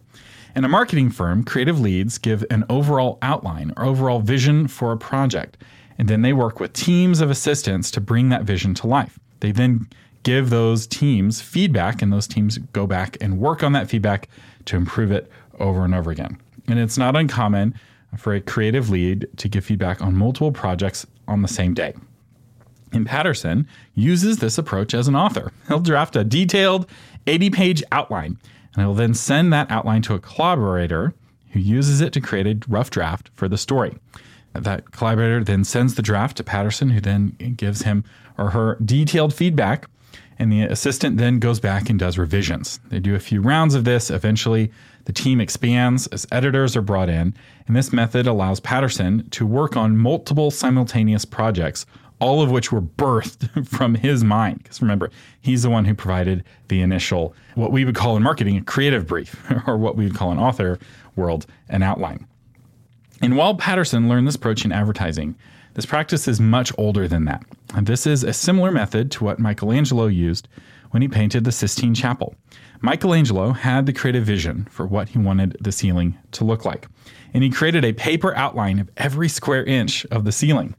In 0.56 0.64
a 0.64 0.68
marketing 0.68 1.10
firm, 1.10 1.44
creative 1.44 1.78
leads 1.80 2.18
give 2.18 2.44
an 2.50 2.64
overall 2.68 3.18
outline 3.22 3.72
or 3.76 3.84
overall 3.84 4.20
vision 4.20 4.66
for 4.66 4.92
a 4.92 4.96
project, 4.96 5.56
and 5.98 6.08
then 6.08 6.22
they 6.22 6.32
work 6.32 6.58
with 6.58 6.72
teams 6.72 7.20
of 7.20 7.30
assistants 7.30 7.90
to 7.92 8.00
bring 8.00 8.28
that 8.30 8.44
vision 8.44 8.74
to 8.74 8.86
life. 8.86 9.18
They 9.40 9.52
then 9.52 9.88
give 10.22 10.50
those 10.50 10.86
teams 10.86 11.40
feedback, 11.40 12.02
and 12.02 12.12
those 12.12 12.26
teams 12.26 12.58
go 12.72 12.86
back 12.86 13.16
and 13.20 13.38
work 13.38 13.62
on 13.62 13.72
that 13.72 13.88
feedback 13.88 14.28
to 14.64 14.76
improve 14.76 15.12
it 15.12 15.30
over 15.58 15.84
and 15.84 15.94
over 15.94 16.10
again. 16.10 16.38
And 16.66 16.78
it's 16.78 16.98
not 16.98 17.16
uncommon 17.16 17.74
for 18.16 18.34
a 18.34 18.40
creative 18.40 18.90
lead 18.90 19.28
to 19.36 19.48
give 19.48 19.64
feedback 19.64 20.00
on 20.02 20.14
multiple 20.14 20.52
projects 20.52 21.06
on 21.26 21.42
the 21.42 21.48
same 21.48 21.74
day. 21.74 21.94
And 22.92 23.06
Patterson 23.06 23.68
uses 23.94 24.38
this 24.38 24.56
approach 24.56 24.94
as 24.94 25.08
an 25.08 25.16
author. 25.16 25.52
He'll 25.68 25.80
draft 25.80 26.16
a 26.16 26.24
detailed 26.24 26.88
80 27.26 27.50
page 27.50 27.82
outline 27.92 28.38
and 28.74 28.82
I 28.82 28.86
will 28.86 28.94
then 28.94 29.14
send 29.14 29.52
that 29.52 29.70
outline 29.70 30.02
to 30.02 30.14
a 30.14 30.20
collaborator 30.20 31.14
who 31.50 31.60
uses 31.60 32.00
it 32.00 32.12
to 32.12 32.20
create 32.20 32.46
a 32.46 32.58
rough 32.68 32.90
draft 32.90 33.30
for 33.34 33.48
the 33.48 33.58
story. 33.58 33.96
That 34.52 34.90
collaborator 34.92 35.44
then 35.44 35.64
sends 35.64 35.94
the 35.94 36.02
draft 36.02 36.36
to 36.38 36.44
Patterson, 36.44 36.90
who 36.90 37.00
then 37.00 37.30
gives 37.56 37.82
him 37.82 38.04
or 38.36 38.50
her 38.50 38.76
detailed 38.84 39.34
feedback. 39.34 39.88
And 40.38 40.52
the 40.52 40.62
assistant 40.62 41.16
then 41.16 41.40
goes 41.40 41.58
back 41.58 41.90
and 41.90 41.98
does 41.98 42.16
revisions. 42.16 42.78
They 42.90 43.00
do 43.00 43.14
a 43.14 43.20
few 43.20 43.40
rounds 43.40 43.74
of 43.74 43.84
this. 43.84 44.08
Eventually, 44.10 44.70
the 45.04 45.12
team 45.12 45.40
expands 45.40 46.06
as 46.08 46.26
editors 46.30 46.76
are 46.76 46.82
brought 46.82 47.08
in. 47.08 47.34
And 47.66 47.76
this 47.76 47.92
method 47.92 48.26
allows 48.26 48.60
Patterson 48.60 49.28
to 49.30 49.46
work 49.46 49.76
on 49.76 49.98
multiple 49.98 50.50
simultaneous 50.50 51.24
projects 51.24 51.86
all 52.20 52.42
of 52.42 52.50
which 52.50 52.72
were 52.72 52.82
birthed 52.82 53.66
from 53.66 53.94
his 53.94 54.24
mind. 54.24 54.62
Because 54.62 54.82
remember, 54.82 55.10
he's 55.40 55.62
the 55.62 55.70
one 55.70 55.84
who 55.84 55.94
provided 55.94 56.44
the 56.68 56.80
initial, 56.80 57.34
what 57.54 57.72
we 57.72 57.84
would 57.84 57.94
call 57.94 58.16
in 58.16 58.22
marketing, 58.22 58.56
a 58.56 58.62
creative 58.62 59.06
brief, 59.06 59.36
or 59.66 59.76
what 59.76 59.96
we 59.96 60.04
would 60.04 60.14
call 60.14 60.32
in 60.32 60.38
author 60.38 60.78
world, 61.16 61.46
an 61.68 61.82
outline. 61.82 62.26
And 63.20 63.36
while 63.36 63.54
Patterson 63.54 64.08
learned 64.08 64.28
this 64.28 64.36
approach 64.36 64.64
in 64.64 64.72
advertising, 64.72 65.34
this 65.74 65.86
practice 65.86 66.26
is 66.28 66.40
much 66.40 66.72
older 66.78 67.06
than 67.06 67.24
that. 67.26 67.44
And 67.74 67.86
this 67.86 68.06
is 68.06 68.24
a 68.24 68.32
similar 68.32 68.70
method 68.70 69.10
to 69.12 69.24
what 69.24 69.38
Michelangelo 69.38 70.06
used 70.06 70.48
when 70.90 71.02
he 71.02 71.08
painted 71.08 71.44
the 71.44 71.52
Sistine 71.52 71.94
Chapel. 71.94 72.34
Michelangelo 72.80 73.52
had 73.52 73.86
the 73.86 73.92
creative 73.92 74.24
vision 74.24 74.66
for 74.70 74.86
what 74.86 75.10
he 75.10 75.18
wanted 75.18 75.56
the 75.60 75.72
ceiling 75.72 76.16
to 76.32 76.44
look 76.44 76.64
like. 76.64 76.86
And 77.34 77.42
he 77.42 77.50
created 77.50 77.84
a 77.84 77.92
paper 77.92 78.34
outline 78.36 78.78
of 78.78 78.90
every 78.96 79.28
square 79.28 79.64
inch 79.64 80.06
of 80.06 80.24
the 80.24 80.32
ceiling. 80.32 80.74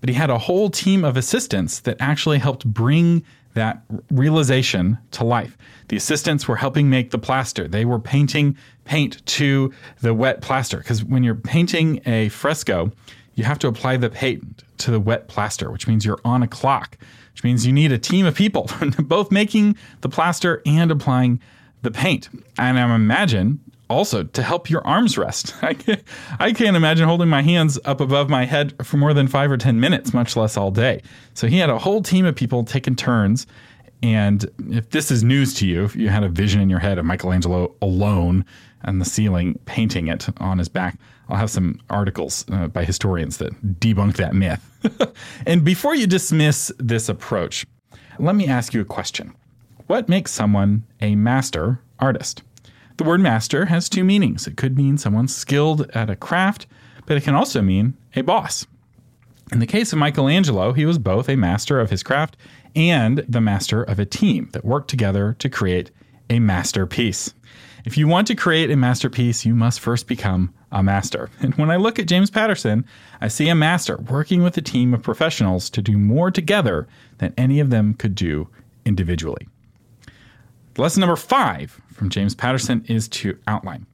But 0.00 0.08
he 0.08 0.14
had 0.14 0.30
a 0.30 0.38
whole 0.38 0.70
team 0.70 1.04
of 1.04 1.16
assistants 1.16 1.80
that 1.80 1.96
actually 2.00 2.38
helped 2.38 2.66
bring 2.66 3.24
that 3.54 3.82
realization 4.10 4.98
to 5.10 5.24
life. 5.24 5.56
The 5.88 5.96
assistants 5.96 6.46
were 6.46 6.56
helping 6.56 6.90
make 6.90 7.10
the 7.10 7.18
plaster. 7.18 7.66
They 7.66 7.84
were 7.84 7.98
painting 7.98 8.56
paint 8.84 9.24
to 9.26 9.72
the 10.02 10.12
wet 10.12 10.42
plaster 10.42 10.78
because 10.78 11.02
when 11.02 11.24
you're 11.24 11.34
painting 11.34 12.00
a 12.06 12.28
fresco, 12.28 12.92
you 13.34 13.44
have 13.44 13.58
to 13.60 13.68
apply 13.68 13.96
the 13.96 14.10
paint 14.10 14.62
to 14.78 14.90
the 14.90 15.00
wet 15.00 15.28
plaster, 15.28 15.70
which 15.70 15.88
means 15.88 16.04
you're 16.04 16.20
on 16.24 16.42
a 16.42 16.48
clock, 16.48 16.98
which 17.32 17.44
means 17.44 17.66
you 17.66 17.72
need 17.72 17.92
a 17.92 17.98
team 17.98 18.26
of 18.26 18.34
people 18.34 18.70
both 18.98 19.30
making 19.30 19.76
the 20.02 20.08
plaster 20.08 20.62
and 20.66 20.90
applying 20.90 21.40
the 21.82 21.90
paint. 21.90 22.28
And 22.58 22.78
I 22.78 22.94
imagine 22.94 23.60
also 23.88 24.22
to 24.24 24.42
help 24.42 24.68
your 24.68 24.86
arms 24.86 25.16
rest. 25.16 25.54
I 25.62 25.74
can't, 25.74 26.02
I 26.38 26.52
can't 26.52 26.76
imagine 26.76 27.06
holding 27.06 27.28
my 27.28 27.42
hands 27.42 27.78
up 27.84 28.00
above 28.00 28.28
my 28.28 28.44
head 28.44 28.74
for 28.84 28.96
more 28.96 29.14
than 29.14 29.28
five 29.28 29.50
or 29.50 29.56
10 29.56 29.80
minutes, 29.80 30.12
much 30.12 30.36
less 30.36 30.56
all 30.56 30.70
day. 30.70 31.02
So 31.34 31.46
he 31.46 31.58
had 31.58 31.70
a 31.70 31.78
whole 31.78 32.02
team 32.02 32.24
of 32.24 32.34
people 32.34 32.64
taking 32.64 32.96
turns. 32.96 33.46
And 34.02 34.44
if 34.70 34.90
this 34.90 35.10
is 35.10 35.24
news 35.24 35.54
to 35.54 35.66
you, 35.66 35.84
if 35.84 35.96
you 35.96 36.08
had 36.08 36.22
a 36.22 36.28
vision 36.28 36.60
in 36.60 36.68
your 36.68 36.78
head 36.78 36.98
of 36.98 37.04
Michelangelo 37.04 37.74
alone 37.80 38.44
on 38.84 38.98
the 38.98 39.04
ceiling 39.04 39.58
painting 39.64 40.08
it 40.08 40.28
on 40.38 40.58
his 40.58 40.68
back, 40.68 40.98
I'll 41.28 41.36
have 41.36 41.50
some 41.50 41.80
articles 41.90 42.44
uh, 42.52 42.68
by 42.68 42.84
historians 42.84 43.38
that 43.38 43.80
debunk 43.80 44.16
that 44.16 44.34
myth. 44.34 44.64
and 45.46 45.64
before 45.64 45.94
you 45.94 46.06
dismiss 46.06 46.70
this 46.78 47.08
approach, 47.08 47.66
let 48.18 48.36
me 48.36 48.46
ask 48.46 48.74
you 48.74 48.80
a 48.80 48.84
question. 48.84 49.34
What 49.86 50.08
makes 50.08 50.30
someone 50.30 50.84
a 51.00 51.16
master 51.16 51.80
artist? 51.98 52.42
The 52.96 53.04
word 53.04 53.20
master 53.20 53.66
has 53.66 53.88
two 53.88 54.04
meanings. 54.04 54.46
It 54.46 54.56
could 54.56 54.76
mean 54.76 54.96
someone 54.96 55.28
skilled 55.28 55.90
at 55.90 56.08
a 56.08 56.16
craft, 56.16 56.66
but 57.04 57.16
it 57.16 57.24
can 57.24 57.34
also 57.34 57.60
mean 57.60 57.94
a 58.14 58.22
boss. 58.22 58.66
In 59.52 59.58
the 59.58 59.66
case 59.66 59.92
of 59.92 59.98
Michelangelo, 59.98 60.72
he 60.72 60.86
was 60.86 60.98
both 60.98 61.28
a 61.28 61.36
master 61.36 61.78
of 61.78 61.90
his 61.90 62.02
craft 62.02 62.36
and 62.74 63.18
the 63.28 63.40
master 63.40 63.82
of 63.82 63.98
a 63.98 64.06
team 64.06 64.48
that 64.52 64.64
worked 64.64 64.88
together 64.88 65.36
to 65.38 65.48
create 65.50 65.90
a 66.30 66.40
masterpiece. 66.40 67.34
If 67.84 67.96
you 67.96 68.08
want 68.08 68.26
to 68.28 68.34
create 68.34 68.70
a 68.70 68.76
masterpiece, 68.76 69.44
you 69.44 69.54
must 69.54 69.78
first 69.78 70.08
become 70.08 70.52
a 70.72 70.82
master. 70.82 71.30
And 71.40 71.54
when 71.54 71.70
I 71.70 71.76
look 71.76 71.98
at 71.98 72.08
James 72.08 72.30
Patterson, 72.30 72.84
I 73.20 73.28
see 73.28 73.48
a 73.48 73.54
master 73.54 73.98
working 73.98 74.42
with 74.42 74.56
a 74.56 74.62
team 74.62 74.92
of 74.92 75.02
professionals 75.02 75.70
to 75.70 75.82
do 75.82 75.96
more 75.96 76.30
together 76.30 76.88
than 77.18 77.34
any 77.36 77.60
of 77.60 77.70
them 77.70 77.94
could 77.94 78.14
do 78.14 78.48
individually. 78.84 79.48
Lesson 80.76 81.00
number 81.00 81.16
five 81.16 81.80
from 81.96 82.10
James 82.10 82.34
Patterson 82.34 82.84
is 82.88 83.08
to 83.08 83.38
outline. 83.46 83.86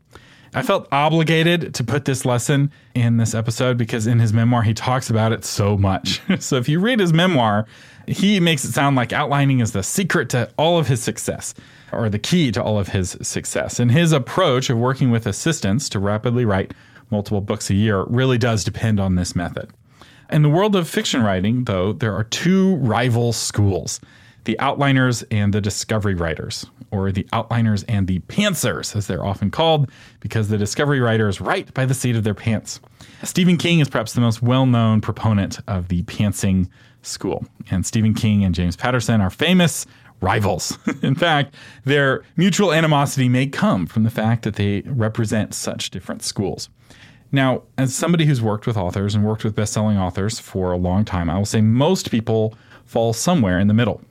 I 0.55 0.61
felt 0.61 0.87
obligated 0.93 1.73
to 1.75 1.85
put 1.85 2.05
this 2.05 2.27
lesson 2.27 2.71
in 2.95 3.17
this 3.17 3.35
episode 3.35 3.79
because 3.79 4.07
in 4.07 4.19
his 4.19 4.35
memoir, 4.35 4.63
he 4.63 4.75
talks 4.75 5.09
about 5.09 5.33
it 5.33 5.47
so 5.47 5.79
much. 5.79 6.21
so 6.41 6.57
if 6.57 6.69
you 6.69 6.79
read 6.79 7.01
his 7.01 7.13
memoir, 7.13 7.67
he 8.07 8.39
makes 8.39 8.65
it 8.65 8.73
sound 8.73 8.95
like 8.95 9.15
outlining 9.15 9.61
is 9.61 9.73
the 9.73 9.83
secret 9.83 10.29
to 10.31 10.51
all 10.59 10.79
of 10.79 10.89
his 10.89 11.03
success 11.03 11.55
or 11.91 12.11
the 12.11 12.19
key 12.19 12.53
to 12.53 12.63
all 12.63 12.79
of 12.79 12.89
his 12.89 13.17
success. 13.23 13.81
And 13.81 13.91
his 13.91 14.13
approach 14.13 14.69
of 14.69 14.77
working 14.77 15.11
with 15.11 15.27
assistants 15.27 15.89
to 15.91 15.99
rapidly 15.99 16.45
write 16.45 16.75
multiple 17.11 17.41
books 17.41 17.71
a 17.71 17.75
year 17.75 18.05
really 18.05 18.39
does 18.39 18.63
depend 18.63 19.01
on 19.01 19.15
this 19.15 19.35
method. 19.35 19.71
In 20.31 20.43
the 20.43 20.49
world 20.51 20.77
of 20.77 20.89
fiction 20.89 21.23
writing, 21.23 21.65
though, 21.65 21.93
there 21.93 22.15
are 22.15 22.25
two 22.25 22.77
rival 22.77 23.33
schools 23.33 24.01
the 24.45 24.57
outliners 24.59 25.25
and 25.31 25.53
the 25.53 25.61
discovery 25.61 26.15
writers, 26.15 26.67
or 26.91 27.13
the 27.13 27.25
outliners 27.33 27.85
and 27.89 28.07
the 28.07 28.19
pantsers, 28.21 28.97
as 28.97 29.07
they're 29.07 29.25
often 29.25 29.51
called, 29.51 29.91
because 30.21 30.49
the 30.49 30.59
discovery 30.59 31.01
writers 31.01 31.41
write 31.41 31.73
by 31.75 31.87
the 31.87 31.95
seat 31.95 32.17
of 32.17 32.25
their 32.25 32.35
pants. 32.35 32.81
Stephen 33.23 33.57
King 33.57 33.81
is 33.81 33.89
perhaps 33.89 34.13
the 34.13 34.21
most 34.21 34.43
well 34.43 34.67
known 34.67 35.01
proponent 35.01 35.61
of 35.69 35.89
the 35.89 36.03
pantsing 36.05 36.69
school, 37.03 37.47
and 37.71 37.87
Stephen 37.87 38.15
King 38.15 38.45
and 38.45 38.55
James 38.55 38.77
Patterson 38.77 39.21
are 39.21 39.31
famous 39.31 39.87
rivals. 40.21 40.79
In 41.03 41.15
fact, 41.15 41.55
their 41.85 42.23
mutual 42.37 42.73
animosity 42.73 43.29
may 43.29 43.47
come 43.47 43.87
from 43.87 44.05
the 44.05 44.11
fact 44.11 44.43
that 44.43 44.55
they 44.57 44.83
represent 44.87 45.55
such 45.55 45.91
different 45.91 46.23
schools. 46.23 46.69
Now, 47.33 47.63
as 47.79 47.95
somebody 47.95 48.27
who's 48.27 48.43
worked 48.43 48.67
with 48.67 48.77
authors 48.77 49.15
and 49.15 49.25
worked 49.25 49.43
with 49.43 49.55
best 49.55 49.73
selling 49.73 49.97
authors 49.97 50.39
for 50.39 50.71
a 50.73 50.77
long 50.77 51.05
time, 51.05 51.31
I 51.31 51.39
will 51.39 51.47
say 51.47 51.61
most 51.61 52.11
people 52.11 52.55
fall 52.85 53.13
somewhere 53.13 53.59
in 53.59 53.69
the 53.69 53.75
middle. 53.75 54.03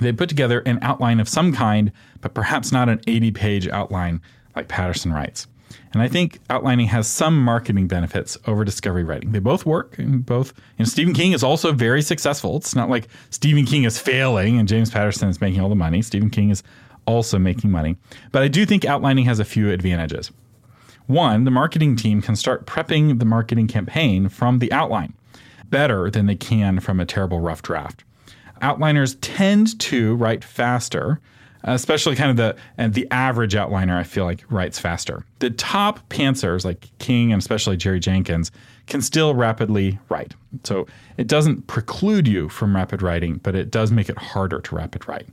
They 0.00 0.12
put 0.12 0.28
together 0.28 0.60
an 0.60 0.78
outline 0.82 1.20
of 1.20 1.28
some 1.28 1.52
kind, 1.52 1.92
but 2.20 2.34
perhaps 2.34 2.72
not 2.72 2.88
an 2.88 3.00
80 3.06 3.30
page 3.32 3.68
outline 3.68 4.20
like 4.56 4.68
Patterson 4.68 5.12
writes. 5.12 5.46
And 5.92 6.02
I 6.02 6.08
think 6.08 6.40
outlining 6.50 6.86
has 6.86 7.06
some 7.06 7.38
marketing 7.42 7.86
benefits 7.86 8.36
over 8.46 8.64
discovery 8.64 9.04
writing. 9.04 9.32
They 9.32 9.38
both 9.38 9.66
work 9.66 9.98
and 9.98 10.24
both, 10.24 10.52
Stephen 10.84 11.14
King 11.14 11.32
is 11.32 11.44
also 11.44 11.72
very 11.72 12.02
successful. 12.02 12.56
It's 12.56 12.74
not 12.74 12.90
like 12.90 13.08
Stephen 13.30 13.64
King 13.64 13.84
is 13.84 13.98
failing 13.98 14.58
and 14.58 14.68
James 14.68 14.90
Patterson 14.90 15.28
is 15.28 15.40
making 15.40 15.60
all 15.60 15.68
the 15.68 15.74
money. 15.74 16.02
Stephen 16.02 16.30
King 16.30 16.50
is 16.50 16.62
also 17.06 17.38
making 17.38 17.70
money. 17.70 17.96
But 18.32 18.42
I 18.42 18.48
do 18.48 18.66
think 18.66 18.84
outlining 18.84 19.24
has 19.26 19.38
a 19.38 19.44
few 19.44 19.70
advantages. 19.70 20.30
One, 21.06 21.44
the 21.44 21.50
marketing 21.50 21.96
team 21.96 22.22
can 22.22 22.36
start 22.36 22.66
prepping 22.66 23.18
the 23.18 23.24
marketing 23.24 23.66
campaign 23.66 24.28
from 24.28 24.58
the 24.58 24.72
outline 24.72 25.14
better 25.68 26.10
than 26.10 26.26
they 26.26 26.36
can 26.36 26.80
from 26.80 26.98
a 26.98 27.06
terrible 27.06 27.40
rough 27.40 27.62
draft 27.62 28.04
outliners 28.60 29.16
tend 29.20 29.78
to 29.80 30.14
write 30.16 30.44
faster, 30.44 31.20
especially 31.64 32.16
kind 32.16 32.30
of 32.30 32.36
the 32.36 32.56
and 32.78 32.94
the 32.94 33.06
average 33.10 33.54
outliner 33.54 33.96
I 33.96 34.04
feel 34.04 34.24
like 34.24 34.44
writes 34.50 34.78
faster. 34.78 35.24
The 35.40 35.50
top 35.50 36.08
pantsers 36.08 36.64
like 36.64 36.90
King 36.98 37.32
and 37.32 37.40
especially 37.40 37.76
Jerry 37.76 38.00
Jenkins 38.00 38.50
can 38.86 39.02
still 39.02 39.34
rapidly 39.34 39.98
write. 40.08 40.34
So 40.64 40.86
it 41.16 41.26
doesn't 41.26 41.66
preclude 41.66 42.26
you 42.26 42.48
from 42.48 42.74
rapid 42.74 43.02
writing, 43.02 43.36
but 43.42 43.54
it 43.54 43.70
does 43.70 43.92
make 43.92 44.08
it 44.08 44.18
harder 44.18 44.60
to 44.60 44.74
rapid 44.74 45.08
write. 45.08 45.28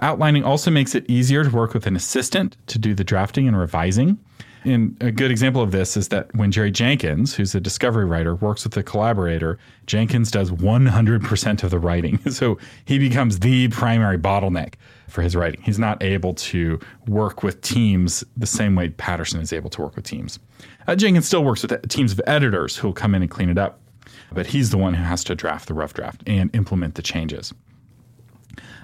Outlining 0.00 0.44
also 0.44 0.70
makes 0.70 0.94
it 0.94 1.08
easier 1.08 1.44
to 1.44 1.50
work 1.50 1.74
with 1.74 1.86
an 1.86 1.94
assistant 1.94 2.56
to 2.68 2.78
do 2.78 2.94
the 2.94 3.04
drafting 3.04 3.46
and 3.46 3.58
revising. 3.58 4.18
And 4.64 4.96
a 5.00 5.10
good 5.10 5.30
example 5.30 5.60
of 5.60 5.72
this 5.72 5.96
is 5.96 6.08
that 6.08 6.34
when 6.36 6.52
Jerry 6.52 6.70
Jenkins, 6.70 7.34
who's 7.34 7.54
a 7.54 7.60
discovery 7.60 8.04
writer, 8.04 8.36
works 8.36 8.64
with 8.64 8.76
a 8.76 8.82
collaborator, 8.82 9.58
Jenkins 9.86 10.30
does 10.30 10.50
100% 10.50 11.62
of 11.64 11.70
the 11.70 11.78
writing. 11.78 12.18
So 12.32 12.58
he 12.86 12.98
becomes 12.98 13.40
the 13.40 13.68
primary 13.68 14.16
bottleneck 14.16 14.74
for 15.06 15.20
his 15.20 15.36
writing. 15.36 15.60
He's 15.62 15.78
not 15.78 16.02
able 16.02 16.32
to 16.34 16.80
work 17.06 17.42
with 17.42 17.60
teams 17.60 18.24
the 18.36 18.46
same 18.46 18.74
way 18.74 18.88
Patterson 18.88 19.40
is 19.40 19.52
able 19.52 19.68
to 19.70 19.82
work 19.82 19.96
with 19.96 20.04
teams. 20.04 20.38
Uh, 20.86 20.96
Jenkins 20.96 21.26
still 21.26 21.44
works 21.44 21.62
with 21.62 21.88
teams 21.88 22.12
of 22.12 22.20
editors 22.26 22.76
who 22.76 22.88
will 22.88 22.94
come 22.94 23.14
in 23.14 23.22
and 23.22 23.30
clean 23.30 23.50
it 23.50 23.58
up, 23.58 23.80
but 24.32 24.46
he's 24.46 24.70
the 24.70 24.78
one 24.78 24.94
who 24.94 25.02
has 25.02 25.22
to 25.24 25.34
draft 25.34 25.68
the 25.68 25.74
rough 25.74 25.92
draft 25.92 26.22
and 26.26 26.54
implement 26.56 26.94
the 26.94 27.02
changes. 27.02 27.52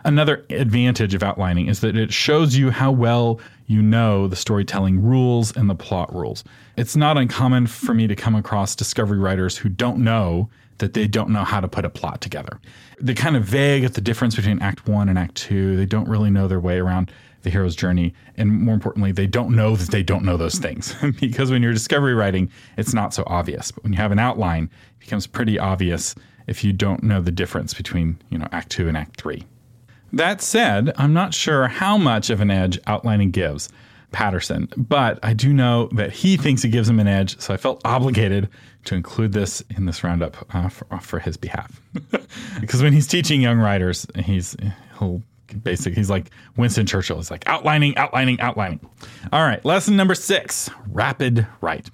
Another 0.05 0.45
advantage 0.51 1.15
of 1.15 1.23
outlining 1.23 1.67
is 1.67 1.81
that 1.81 1.97
it 1.97 2.13
shows 2.13 2.57
you 2.57 2.71
how 2.71 2.91
well 2.91 3.41
you 3.69 3.83
know 3.83 4.27
the 4.27 4.35
storytelling 4.35 5.01
rules 5.01 5.57
and 5.57 5.71
the 5.71 5.75
plot 5.75 6.13
rules. 6.13 6.43
It's 6.77 6.97
not 6.97 7.17
uncommon 7.17 7.67
for 7.69 7.95
me 7.95 8.07
to 8.09 8.17
come 8.17 8.35
across 8.35 8.75
discovery 8.75 9.19
writers 9.19 9.59
who 9.59 9.69
don't 9.69 9.99
know 9.99 10.49
that 10.79 10.95
they 10.95 11.07
don't 11.07 11.31
know 11.31 11.45
how 11.45 11.61
to 11.61 11.69
put 11.69 11.85
a 11.85 11.91
plot 11.91 12.21
together. 12.21 12.61
They're 12.99 13.15
kind 13.15 13.37
of 13.37 13.45
vague 13.45 13.85
at 13.85 13.95
the 13.95 14.01
difference 14.01 14.35
between 14.35 14.61
Act 14.61 14.89
One 14.89 15.09
and 15.09 15.19
Act 15.19 15.35
Two. 15.35 15.77
They 15.77 15.87
don't 15.87 16.09
really 16.09 16.31
know 16.31 16.49
their 16.49 16.61
way 16.61 16.79
around 16.79 17.13
the 17.43 17.51
hero's 17.51 17.77
journey. 17.77 18.15
And 18.37 18.51
more 18.51 18.75
importantly, 18.75 19.13
they 19.13 19.27
don't 19.27 19.55
know 19.55 19.77
that 19.77 19.91
they 19.91 20.03
don't 20.03 20.25
know 20.25 20.37
those 20.37 20.59
things. 20.59 20.95
because 21.21 21.51
when 21.51 21.63
you're 21.63 21.73
discovery 21.73 22.15
writing, 22.15 22.51
it's 22.77 22.95
not 22.95 23.13
so 23.13 23.23
obvious. 23.27 23.71
But 23.71 23.85
when 23.85 23.93
you 23.93 23.99
have 23.99 24.13
an 24.13 24.19
outline, 24.19 24.65
it 24.65 25.01
becomes 25.01 25.27
pretty 25.27 25.59
obvious 25.59 26.15
if 26.47 26.65
you 26.65 26.73
don't 26.73 27.03
know 27.03 27.21
the 27.21 27.31
difference 27.31 27.75
between, 27.75 28.19
you 28.31 28.39
know, 28.39 28.49
Act 28.51 28.71
Two 28.71 28.89
and 28.89 28.97
Act 28.97 29.21
Three. 29.21 29.45
That 30.13 30.41
said, 30.41 30.93
I'm 30.97 31.13
not 31.13 31.35
sure 31.35 31.69
how 31.69 31.99
much 31.99 32.31
of 32.31 32.41
an 32.41 32.51
edge 32.51 32.79
outlining 32.87 33.31
gives 33.31 33.69
Patterson, 34.11 34.69
but 34.77 35.19
I 35.23 35.35
do 35.35 35.53
know 35.53 35.89
that 35.93 36.13
he 36.13 36.37
thinks 36.37 36.65
it 36.65 36.69
gives 36.69 36.89
him 36.89 36.99
an 36.99 37.07
edge, 37.07 37.39
so 37.39 37.53
I 37.53 37.59
felt 37.59 37.83
obligated 37.85 38.49
to 38.85 38.95
include 38.95 39.33
this 39.33 39.63
in 39.77 39.85
this 39.85 40.03
roundup 40.03 40.47
uh, 40.55 40.69
for, 40.71 40.87
uh, 40.91 40.99
for, 40.99 41.19
his 41.19 41.37
behalf. 41.37 41.81
because 42.61 42.83
when 42.83 42.95
he's 42.95 43.07
teaching 43.07 43.43
young 43.43 43.59
writers, 43.59 44.07
he's 44.25 44.57
he'll 44.99 45.23
basically 45.63 45.97
he's 45.97 46.09
like 46.09 46.31
Winston 46.57 46.87
Churchill. 46.87 47.17
He's 47.17 47.31
like 47.31 47.47
outlining, 47.47 47.97
outlining, 47.99 48.41
outlining. 48.41 48.81
All 49.31 49.43
right, 49.43 49.63
lesson 49.65 49.97
number 49.97 50.15
six: 50.15 50.71
rapid 50.89 51.47
write. 51.61 51.91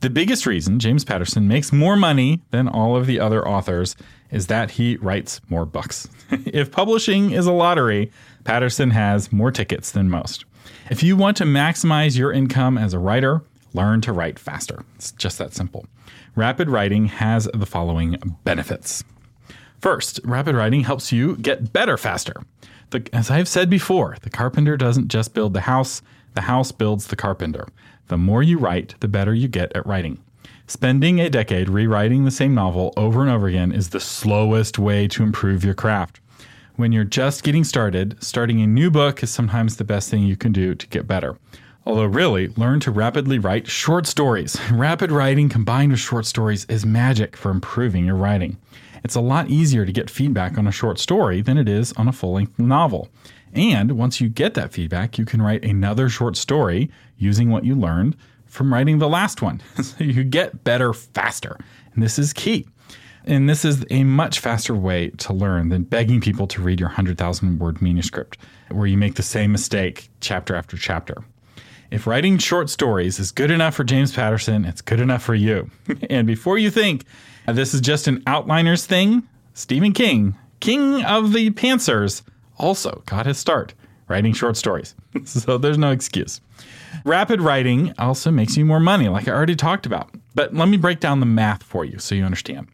The 0.00 0.10
biggest 0.10 0.44
reason 0.44 0.78
James 0.78 1.04
Patterson 1.04 1.48
makes 1.48 1.72
more 1.72 1.96
money 1.96 2.42
than 2.50 2.68
all 2.68 2.96
of 2.96 3.06
the 3.06 3.18
other 3.18 3.46
authors 3.46 3.96
is 4.30 4.48
that 4.48 4.72
he 4.72 4.96
writes 4.96 5.40
more 5.48 5.64
books. 5.64 6.08
if 6.30 6.70
publishing 6.70 7.30
is 7.30 7.46
a 7.46 7.52
lottery, 7.52 8.10
Patterson 8.44 8.90
has 8.90 9.32
more 9.32 9.50
tickets 9.50 9.90
than 9.90 10.10
most. 10.10 10.44
If 10.90 11.02
you 11.02 11.16
want 11.16 11.36
to 11.38 11.44
maximize 11.44 12.18
your 12.18 12.32
income 12.32 12.76
as 12.76 12.92
a 12.92 12.98
writer, 12.98 13.42
learn 13.72 14.00
to 14.02 14.12
write 14.12 14.38
faster. 14.38 14.84
It's 14.96 15.12
just 15.12 15.38
that 15.38 15.54
simple. 15.54 15.86
Rapid 16.34 16.68
writing 16.68 17.06
has 17.06 17.48
the 17.54 17.66
following 17.66 18.36
benefits. 18.44 19.02
First, 19.80 20.20
rapid 20.24 20.54
writing 20.54 20.82
helps 20.82 21.12
you 21.12 21.36
get 21.36 21.72
better 21.72 21.96
faster. 21.96 22.42
The, 22.90 23.08
as 23.12 23.30
I've 23.30 23.48
said 23.48 23.70
before, 23.70 24.16
the 24.22 24.30
carpenter 24.30 24.76
doesn't 24.76 25.08
just 25.08 25.34
build 25.34 25.54
the 25.54 25.62
house, 25.62 26.02
the 26.34 26.42
house 26.42 26.72
builds 26.72 27.06
the 27.06 27.16
carpenter. 27.16 27.66
The 28.08 28.18
more 28.18 28.42
you 28.42 28.58
write, 28.58 28.94
the 29.00 29.08
better 29.08 29.34
you 29.34 29.48
get 29.48 29.74
at 29.76 29.86
writing. 29.86 30.18
Spending 30.68 31.20
a 31.20 31.30
decade 31.30 31.68
rewriting 31.68 32.24
the 32.24 32.30
same 32.30 32.54
novel 32.54 32.92
over 32.96 33.22
and 33.22 33.30
over 33.30 33.46
again 33.46 33.72
is 33.72 33.90
the 33.90 34.00
slowest 34.00 34.78
way 34.78 35.06
to 35.08 35.22
improve 35.22 35.64
your 35.64 35.74
craft. 35.74 36.20
When 36.76 36.92
you're 36.92 37.04
just 37.04 37.42
getting 37.42 37.64
started, 37.64 38.22
starting 38.22 38.60
a 38.60 38.66
new 38.66 38.90
book 38.90 39.22
is 39.22 39.30
sometimes 39.30 39.76
the 39.76 39.84
best 39.84 40.10
thing 40.10 40.24
you 40.24 40.36
can 40.36 40.52
do 40.52 40.74
to 40.74 40.86
get 40.88 41.06
better. 41.06 41.36
Although, 41.86 42.04
really, 42.04 42.48
learn 42.56 42.80
to 42.80 42.90
rapidly 42.90 43.38
write 43.38 43.68
short 43.68 44.06
stories. 44.06 44.58
Rapid 44.72 45.12
writing 45.12 45.48
combined 45.48 45.92
with 45.92 46.00
short 46.00 46.26
stories 46.26 46.66
is 46.68 46.84
magic 46.84 47.36
for 47.36 47.50
improving 47.50 48.04
your 48.04 48.16
writing. 48.16 48.56
It's 49.04 49.14
a 49.14 49.20
lot 49.20 49.48
easier 49.48 49.86
to 49.86 49.92
get 49.92 50.10
feedback 50.10 50.58
on 50.58 50.66
a 50.66 50.72
short 50.72 50.98
story 50.98 51.40
than 51.40 51.56
it 51.56 51.68
is 51.68 51.92
on 51.92 52.08
a 52.08 52.12
full 52.12 52.32
length 52.32 52.58
novel. 52.58 53.08
And 53.56 53.92
once 53.92 54.20
you 54.20 54.28
get 54.28 54.52
that 54.54 54.72
feedback, 54.72 55.16
you 55.16 55.24
can 55.24 55.40
write 55.40 55.64
another 55.64 56.10
short 56.10 56.36
story 56.36 56.90
using 57.16 57.50
what 57.50 57.64
you 57.64 57.74
learned 57.74 58.14
from 58.44 58.72
writing 58.72 58.98
the 58.98 59.08
last 59.08 59.40
one. 59.40 59.62
so 59.82 60.04
you 60.04 60.24
get 60.24 60.62
better 60.62 60.92
faster. 60.92 61.56
And 61.94 62.02
this 62.02 62.18
is 62.18 62.34
key. 62.34 62.66
And 63.24 63.48
this 63.48 63.64
is 63.64 63.84
a 63.90 64.04
much 64.04 64.38
faster 64.38 64.74
way 64.74 65.08
to 65.10 65.32
learn 65.32 65.70
than 65.70 65.82
begging 65.82 66.20
people 66.20 66.46
to 66.48 66.62
read 66.62 66.78
your 66.78 66.90
100,000 66.90 67.58
word 67.58 67.82
manuscript, 67.82 68.38
where 68.70 68.86
you 68.86 68.98
make 68.98 69.14
the 69.14 69.22
same 69.22 69.50
mistake 69.50 70.10
chapter 70.20 70.54
after 70.54 70.76
chapter. 70.76 71.24
If 71.90 72.06
writing 72.06 72.38
short 72.38 72.68
stories 72.68 73.18
is 73.18 73.32
good 73.32 73.50
enough 73.50 73.74
for 73.74 73.84
James 73.84 74.14
Patterson, 74.14 74.64
it's 74.64 74.82
good 74.82 75.00
enough 75.00 75.22
for 75.22 75.34
you. 75.34 75.70
and 76.10 76.26
before 76.26 76.58
you 76.58 76.70
think 76.70 77.04
this 77.46 77.74
is 77.74 77.80
just 77.80 78.06
an 78.06 78.22
outliner's 78.26 78.86
thing, 78.86 79.26
Stephen 79.54 79.92
King, 79.92 80.36
king 80.60 81.02
of 81.04 81.32
the 81.32 81.50
pantsers, 81.50 82.22
also 82.58 83.02
got 83.06 83.26
his 83.26 83.38
start 83.38 83.74
writing 84.08 84.32
short 84.32 84.56
stories. 84.56 84.94
so 85.24 85.58
there's 85.58 85.78
no 85.78 85.90
excuse. 85.90 86.40
Rapid 87.04 87.40
writing 87.40 87.92
also 87.98 88.30
makes 88.30 88.56
you 88.56 88.64
more 88.64 88.80
money, 88.80 89.08
like 89.08 89.28
I 89.28 89.32
already 89.32 89.56
talked 89.56 89.86
about. 89.86 90.10
But 90.34 90.54
let 90.54 90.68
me 90.68 90.76
break 90.76 91.00
down 91.00 91.20
the 91.20 91.26
math 91.26 91.62
for 91.62 91.84
you 91.84 91.98
so 91.98 92.14
you 92.14 92.24
understand. 92.24 92.68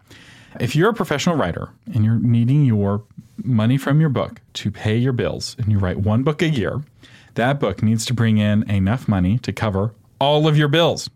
If 0.61 0.77
you're 0.77 0.91
a 0.91 0.95
professional 0.95 1.37
writer 1.37 1.71
and 1.95 2.05
you're 2.05 2.19
needing 2.19 2.65
your 2.65 3.03
money 3.43 3.79
from 3.79 4.01
your 4.01 4.11
book 4.11 4.41
to 4.55 4.71
pay 4.71 4.97
your 4.97 5.13
bills 5.13 5.57
and 5.59 5.73
you 5.73 5.79
write 5.79 5.99
one 5.99 6.23
book 6.23 6.43
a 6.43 6.49
year, 6.49 6.83
that 7.35 7.59
book 7.59 7.83
needs 7.83 8.05
to 8.07 8.15
bring 8.15 8.39
in 8.39 8.69
enough 8.71 9.09
money 9.09 9.39
to 9.39 9.53
cover 9.53 9.95
all 10.21 10.47
of 10.47 10.59
your 10.59 10.69
bills. 10.69 11.09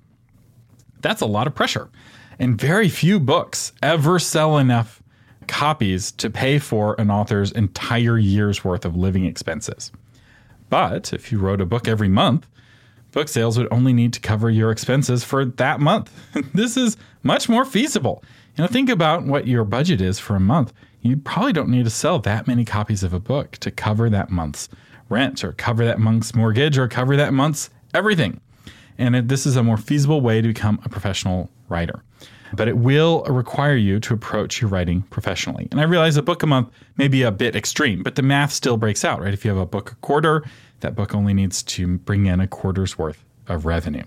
That's 1.00 1.20
a 1.20 1.26
lot 1.26 1.46
of 1.46 1.55
pressure. 1.55 1.90
And 2.38 2.59
very 2.59 2.88
few 2.88 3.20
books 3.20 3.72
ever 3.83 4.18
sell 4.18 4.59
enough 4.59 5.02
copies 5.48 6.12
to 6.12 6.30
pay 6.30 6.59
for 6.59 6.94
an 6.98 7.11
author's 7.11 7.52
entire 7.52 8.18
year's 8.18 8.64
worth 8.64 8.85
of 8.85 8.96
living 8.96 9.24
expenses. 9.24 9.92
But 10.68 11.12
if 11.12 11.30
you 11.30 11.38
wrote 11.38 11.61
a 11.61 11.66
book 11.66 11.88
every 11.88 12.09
month, 12.09 12.46
book 13.12 13.28
sales 13.28 13.56
would 13.56 13.68
only 13.70 13.92
need 13.92 14.12
to 14.12 14.20
cover 14.20 14.50
your 14.50 14.70
expenses 14.70 15.24
for 15.24 15.44
that 15.44 15.80
month. 15.80 16.12
this 16.54 16.76
is 16.76 16.96
much 17.22 17.48
more 17.48 17.64
feasible. 17.64 18.22
You 18.56 18.62
know, 18.62 18.68
think 18.68 18.88
about 18.88 19.24
what 19.24 19.46
your 19.46 19.64
budget 19.64 20.00
is 20.00 20.18
for 20.18 20.37
a 20.37 20.40
month. 20.40 20.72
You 21.02 21.16
probably 21.16 21.52
don't 21.52 21.68
need 21.68 21.85
to 21.85 21.90
sell 21.90 22.18
that 22.20 22.46
many 22.46 22.64
copies 22.64 23.02
of 23.02 23.12
a 23.12 23.20
book 23.20 23.52
to 23.59 23.70
cover 23.70 24.11
that 24.11 24.30
month's 24.30 24.68
rent 25.09 25.44
or 25.44 25.52
cover 25.52 25.85
that 25.85 26.00
month's 26.00 26.35
mortgage 26.35 26.78
or 26.78 26.88
cover 26.88 27.16
that 27.16 27.32
month's 27.32 27.70
everything. 27.94 28.40
And 28.98 29.28
this 29.28 29.46
is 29.46 29.56
a 29.56 29.62
more 29.62 29.76
feasible 29.76 30.20
way 30.20 30.40
to 30.40 30.48
become 30.48 30.80
a 30.85 30.88
professional 30.88 31.50
writer. 31.68 32.02
But 32.52 32.68
it 32.68 32.76
will 32.76 33.24
require 33.24 33.76
you 33.76 34.00
to 34.00 34.14
approach 34.14 34.61
your 34.61 34.70
writing 34.70 35.02
professionally. 35.02 35.68
And 35.70 35.80
I 35.80 35.85
realize 35.85 36.16
a 36.16 36.22
book 36.22 36.42
a 36.42 36.46
month 36.46 36.68
may 36.96 37.09
be 37.09 37.22
a 37.22 37.32
bit 37.32 37.56
extreme, 37.56 38.02
but 38.02 38.14
the 38.14 38.22
math 38.22 38.52
still 38.52 38.76
breaks 38.76 39.04
out, 39.04 39.20
right? 39.20 39.35
If 39.35 39.44
you 39.44 39.50
have 39.50 39.61
a 39.61 39.66
book 39.66 39.92
a 39.92 39.94
quarter, 39.96 40.44
that 40.80 40.94
book 40.94 41.14
only 41.14 41.35
needs 41.35 41.62
to 41.64 41.98
bring 41.98 42.26
in 42.26 42.40
a 42.40 42.46
quarter's 42.46 42.96
worth 42.96 43.24
of 43.48 43.66
revenue. 43.66 44.04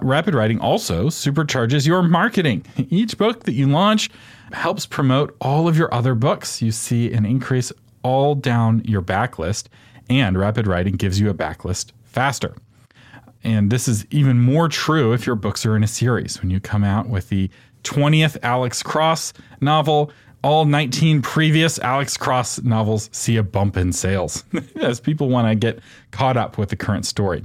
Rapid 0.00 0.34
writing 0.34 0.58
also 0.58 1.06
supercharges 1.06 1.86
your 1.86 2.02
marketing. 2.02 2.64
Each 2.90 3.16
book 3.16 3.44
that 3.44 3.52
you 3.52 3.68
launch 3.68 4.10
helps 4.52 4.84
promote 4.84 5.36
all 5.40 5.68
of 5.68 5.78
your 5.78 5.92
other 5.94 6.14
books. 6.14 6.60
You 6.60 6.72
see 6.72 7.12
an 7.12 7.24
increase 7.24 7.72
all 8.02 8.34
down 8.34 8.82
your 8.84 9.02
backlist 9.02 9.68
and 10.10 10.38
rapid 10.38 10.66
writing 10.66 10.94
gives 10.94 11.20
you 11.20 11.30
a 11.30 11.34
backlist 11.34 11.92
faster. 12.04 12.54
And 13.44 13.70
this 13.70 13.88
is 13.88 14.06
even 14.10 14.40
more 14.40 14.68
true 14.68 15.12
if 15.12 15.26
your 15.26 15.36
books 15.36 15.66
are 15.66 15.76
in 15.76 15.82
a 15.82 15.88
series. 15.88 16.40
When 16.40 16.50
you 16.50 16.60
come 16.60 16.84
out 16.84 17.08
with 17.08 17.28
the 17.28 17.50
20th 17.84 18.36
Alex 18.42 18.82
Cross 18.82 19.32
novel, 19.60 20.12
all 20.42 20.64
19 20.64 21.22
previous 21.22 21.78
Alex 21.80 22.16
Cross 22.16 22.62
novels 22.62 23.08
see 23.12 23.36
a 23.36 23.42
bump 23.42 23.76
in 23.76 23.92
sales 23.92 24.44
as 24.80 25.00
people 25.00 25.28
want 25.28 25.48
to 25.48 25.54
get 25.54 25.80
caught 26.10 26.36
up 26.36 26.58
with 26.58 26.68
the 26.68 26.76
current 26.76 27.06
story. 27.06 27.44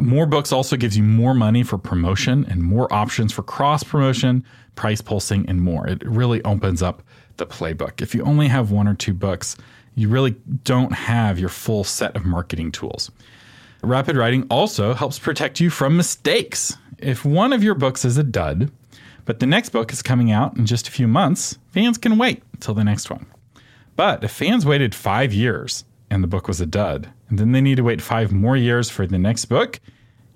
More 0.00 0.26
books 0.26 0.52
also 0.52 0.76
gives 0.76 0.96
you 0.96 1.02
more 1.02 1.34
money 1.34 1.62
for 1.62 1.78
promotion 1.78 2.46
and 2.48 2.62
more 2.62 2.92
options 2.92 3.32
for 3.32 3.42
cross 3.42 3.82
promotion, 3.82 4.44
price 4.74 5.00
pulsing, 5.00 5.48
and 5.48 5.60
more. 5.60 5.86
It 5.86 6.02
really 6.04 6.42
opens 6.44 6.82
up 6.82 7.02
the 7.36 7.46
playbook. 7.46 8.00
If 8.00 8.14
you 8.14 8.22
only 8.24 8.48
have 8.48 8.70
one 8.70 8.88
or 8.88 8.94
two 8.94 9.14
books, 9.14 9.56
you 9.94 10.08
really 10.08 10.34
don't 10.64 10.92
have 10.92 11.38
your 11.38 11.50
full 11.50 11.84
set 11.84 12.16
of 12.16 12.24
marketing 12.24 12.72
tools. 12.72 13.10
Rapid 13.82 14.16
writing 14.16 14.46
also 14.48 14.94
helps 14.94 15.18
protect 15.18 15.58
you 15.58 15.68
from 15.68 15.96
mistakes. 15.96 16.76
If 16.98 17.24
one 17.24 17.52
of 17.52 17.64
your 17.64 17.74
books 17.74 18.04
is 18.04 18.16
a 18.16 18.22
dud, 18.22 18.70
but 19.24 19.40
the 19.40 19.46
next 19.46 19.70
book 19.70 19.92
is 19.92 20.02
coming 20.02 20.30
out 20.30 20.56
in 20.56 20.66
just 20.66 20.86
a 20.86 20.92
few 20.92 21.08
months, 21.08 21.58
fans 21.70 21.98
can 21.98 22.16
wait 22.16 22.44
until 22.52 22.74
the 22.74 22.84
next 22.84 23.10
one. 23.10 23.26
But 23.96 24.22
if 24.22 24.30
fans 24.30 24.64
waited 24.64 24.94
five 24.94 25.32
years 25.32 25.84
and 26.10 26.22
the 26.22 26.28
book 26.28 26.46
was 26.46 26.60
a 26.60 26.66
dud, 26.66 27.08
and 27.28 27.40
then 27.40 27.50
they 27.50 27.60
need 27.60 27.76
to 27.76 27.82
wait 27.82 28.00
five 28.00 28.30
more 28.30 28.56
years 28.56 28.88
for 28.88 29.04
the 29.04 29.18
next 29.18 29.46
book, 29.46 29.80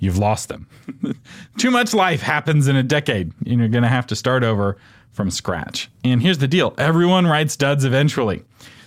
you've 0.00 0.18
lost 0.18 0.48
them. 0.48 0.66
Too 1.58 1.70
much 1.70 1.94
life 1.94 2.22
happens 2.22 2.66
in 2.66 2.74
a 2.74 2.82
decade, 2.82 3.32
and 3.46 3.60
you're 3.60 3.68
going 3.68 3.82
to 3.82 3.88
have 3.88 4.08
to 4.08 4.16
start 4.16 4.42
over 4.42 4.76
from 5.12 5.30
scratch. 5.30 5.88
And 6.02 6.20
here's 6.20 6.38
the 6.38 6.48
deal 6.48 6.74
everyone 6.78 7.28
writes 7.28 7.56
duds 7.56 7.84
eventually. 7.84 8.42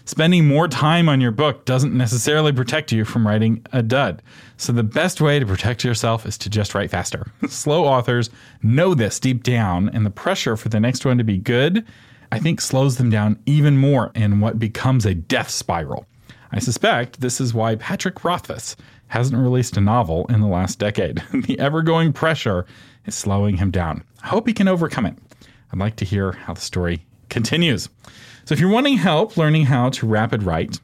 Spending 0.09 0.47
more 0.47 0.67
time 0.67 1.07
on 1.07 1.21
your 1.21 1.29
book 1.29 1.65
doesn't 1.65 1.95
necessarily 1.95 2.51
protect 2.51 2.91
you 2.91 3.05
from 3.05 3.27
writing 3.27 3.63
a 3.73 3.83
dud. 3.83 4.23
So, 4.57 4.73
the 4.73 4.81
best 4.81 5.21
way 5.21 5.37
to 5.37 5.45
protect 5.45 5.83
yourself 5.83 6.25
is 6.25 6.35
to 6.39 6.49
just 6.49 6.73
write 6.73 6.89
faster. 6.89 7.31
Slow 7.47 7.85
authors 7.85 8.31
know 8.63 8.95
this 8.95 9.19
deep 9.19 9.43
down, 9.43 9.87
and 9.89 10.07
the 10.07 10.09
pressure 10.09 10.57
for 10.57 10.67
the 10.69 10.79
next 10.79 11.05
one 11.05 11.19
to 11.19 11.23
be 11.23 11.37
good, 11.37 11.85
I 12.31 12.39
think, 12.39 12.59
slows 12.59 12.97
them 12.97 13.11
down 13.11 13.37
even 13.45 13.77
more 13.77 14.11
in 14.15 14.39
what 14.39 14.57
becomes 14.57 15.05
a 15.05 15.13
death 15.13 15.51
spiral. 15.51 16.07
I 16.51 16.57
suspect 16.57 17.21
this 17.21 17.39
is 17.39 17.53
why 17.53 17.75
Patrick 17.75 18.23
Rothfuss 18.23 18.75
hasn't 19.09 19.39
released 19.39 19.77
a 19.77 19.81
novel 19.81 20.25
in 20.25 20.41
the 20.41 20.47
last 20.47 20.79
decade. 20.79 21.21
the 21.33 21.59
ever 21.59 21.83
going 21.83 22.13
pressure 22.13 22.65
is 23.05 23.13
slowing 23.13 23.57
him 23.57 23.69
down. 23.69 24.03
I 24.23 24.29
hope 24.29 24.47
he 24.47 24.53
can 24.53 24.67
overcome 24.67 25.05
it. 25.05 25.19
I'd 25.71 25.77
like 25.77 25.97
to 25.97 26.05
hear 26.05 26.31
how 26.31 26.55
the 26.55 26.61
story 26.61 27.05
continues. 27.29 27.89
So 28.49 28.53
if 28.53 28.59
you're 28.59 28.71
wanting 28.71 28.97
help 28.97 29.37
learning 29.37 29.65
how 29.65 29.89
to 29.89 30.07
rapid 30.07 30.41
write, 30.41 30.79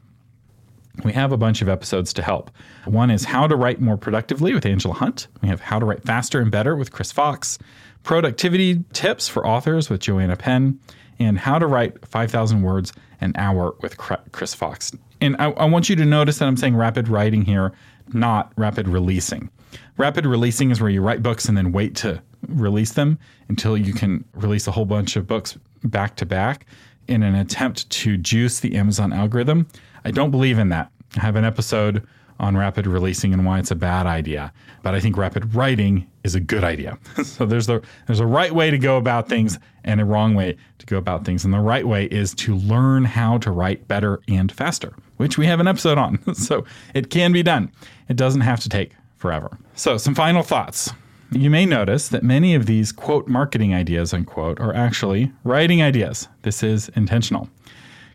we 1.02 1.12
have 1.14 1.32
a 1.32 1.36
bunch 1.36 1.62
of 1.62 1.68
episodes 1.68 2.12
to 2.12 2.22
help. 2.22 2.48
One 2.84 3.10
is 3.10 3.24
How 3.24 3.48
to 3.48 3.56
Write 3.56 3.80
More 3.80 3.96
Productively 3.96 4.54
with 4.54 4.64
Angela 4.64 4.94
Hunt. 4.94 5.26
We 5.42 5.48
have 5.48 5.60
How 5.62 5.80
to 5.80 5.84
Write 5.84 6.04
Faster 6.04 6.40
and 6.40 6.48
Better 6.48 6.76
with 6.76 6.92
Chris 6.92 7.10
Fox, 7.10 7.58
Productivity 8.04 8.84
Tips 8.92 9.26
for 9.26 9.44
Authors 9.44 9.90
with 9.90 10.00
Joanna 10.00 10.36
Penn, 10.36 10.78
and 11.18 11.40
How 11.40 11.58
to 11.58 11.66
Write 11.66 12.06
5,000 12.06 12.62
Words 12.62 12.92
an 13.20 13.32
Hour 13.34 13.74
with 13.80 13.96
Chris 13.96 14.54
Fox. 14.54 14.92
And 15.20 15.34
I, 15.40 15.50
I 15.50 15.64
want 15.64 15.88
you 15.88 15.96
to 15.96 16.04
notice 16.04 16.38
that 16.38 16.46
I'm 16.46 16.56
saying 16.56 16.76
rapid 16.76 17.08
writing 17.08 17.42
here, 17.42 17.72
not 18.12 18.52
rapid 18.56 18.86
releasing. 18.86 19.50
Rapid 19.96 20.24
releasing 20.24 20.70
is 20.70 20.80
where 20.80 20.88
you 20.88 21.02
write 21.02 21.20
books 21.20 21.48
and 21.48 21.58
then 21.58 21.72
wait 21.72 21.96
to 21.96 22.22
release 22.46 22.92
them 22.92 23.18
until 23.48 23.76
you 23.76 23.92
can 23.92 24.24
release 24.34 24.68
a 24.68 24.70
whole 24.70 24.84
bunch 24.84 25.16
of 25.16 25.26
books 25.26 25.58
back 25.82 26.14
to 26.14 26.26
back 26.26 26.64
in 27.08 27.22
an 27.22 27.34
attempt 27.34 27.88
to 27.90 28.16
juice 28.16 28.60
the 28.60 28.74
Amazon 28.76 29.12
algorithm. 29.12 29.66
I 30.04 30.10
don't 30.10 30.30
believe 30.30 30.58
in 30.58 30.68
that. 30.70 30.90
I 31.16 31.20
have 31.20 31.36
an 31.36 31.44
episode 31.44 32.06
on 32.38 32.56
rapid 32.56 32.86
releasing 32.86 33.32
and 33.32 33.46
why 33.46 33.58
it's 33.58 33.70
a 33.70 33.76
bad 33.76 34.06
idea, 34.06 34.52
but 34.82 34.94
I 34.94 35.00
think 35.00 35.16
rapid 35.16 35.54
writing 35.54 36.06
is 36.22 36.34
a 36.34 36.40
good 36.40 36.64
idea. 36.64 36.98
so 37.24 37.46
there's 37.46 37.66
the 37.66 37.82
there's 38.06 38.20
a 38.20 38.26
right 38.26 38.52
way 38.52 38.70
to 38.70 38.78
go 38.78 38.96
about 38.96 39.28
things 39.28 39.58
and 39.84 40.00
a 40.00 40.04
wrong 40.04 40.34
way 40.34 40.56
to 40.78 40.86
go 40.86 40.98
about 40.98 41.24
things. 41.24 41.44
And 41.44 41.54
the 41.54 41.60
right 41.60 41.86
way 41.86 42.06
is 42.06 42.34
to 42.34 42.56
learn 42.56 43.04
how 43.04 43.38
to 43.38 43.50
write 43.50 43.88
better 43.88 44.20
and 44.28 44.50
faster, 44.52 44.94
which 45.16 45.38
we 45.38 45.46
have 45.46 45.60
an 45.60 45.68
episode 45.68 45.98
on. 45.98 46.34
so 46.34 46.64
it 46.94 47.10
can 47.10 47.32
be 47.32 47.42
done. 47.42 47.72
It 48.08 48.16
doesn't 48.16 48.42
have 48.42 48.60
to 48.60 48.68
take 48.68 48.92
forever. 49.16 49.56
So 49.74 49.96
some 49.96 50.14
final 50.14 50.42
thoughts. 50.42 50.92
You 51.32 51.50
may 51.50 51.66
notice 51.66 52.08
that 52.08 52.22
many 52.22 52.54
of 52.54 52.66
these 52.66 52.92
quote 52.92 53.26
marketing 53.26 53.74
ideas 53.74 54.14
unquote 54.14 54.60
are 54.60 54.74
actually 54.74 55.32
writing 55.42 55.82
ideas. 55.82 56.28
This 56.42 56.62
is 56.62 56.88
intentional. 56.90 57.48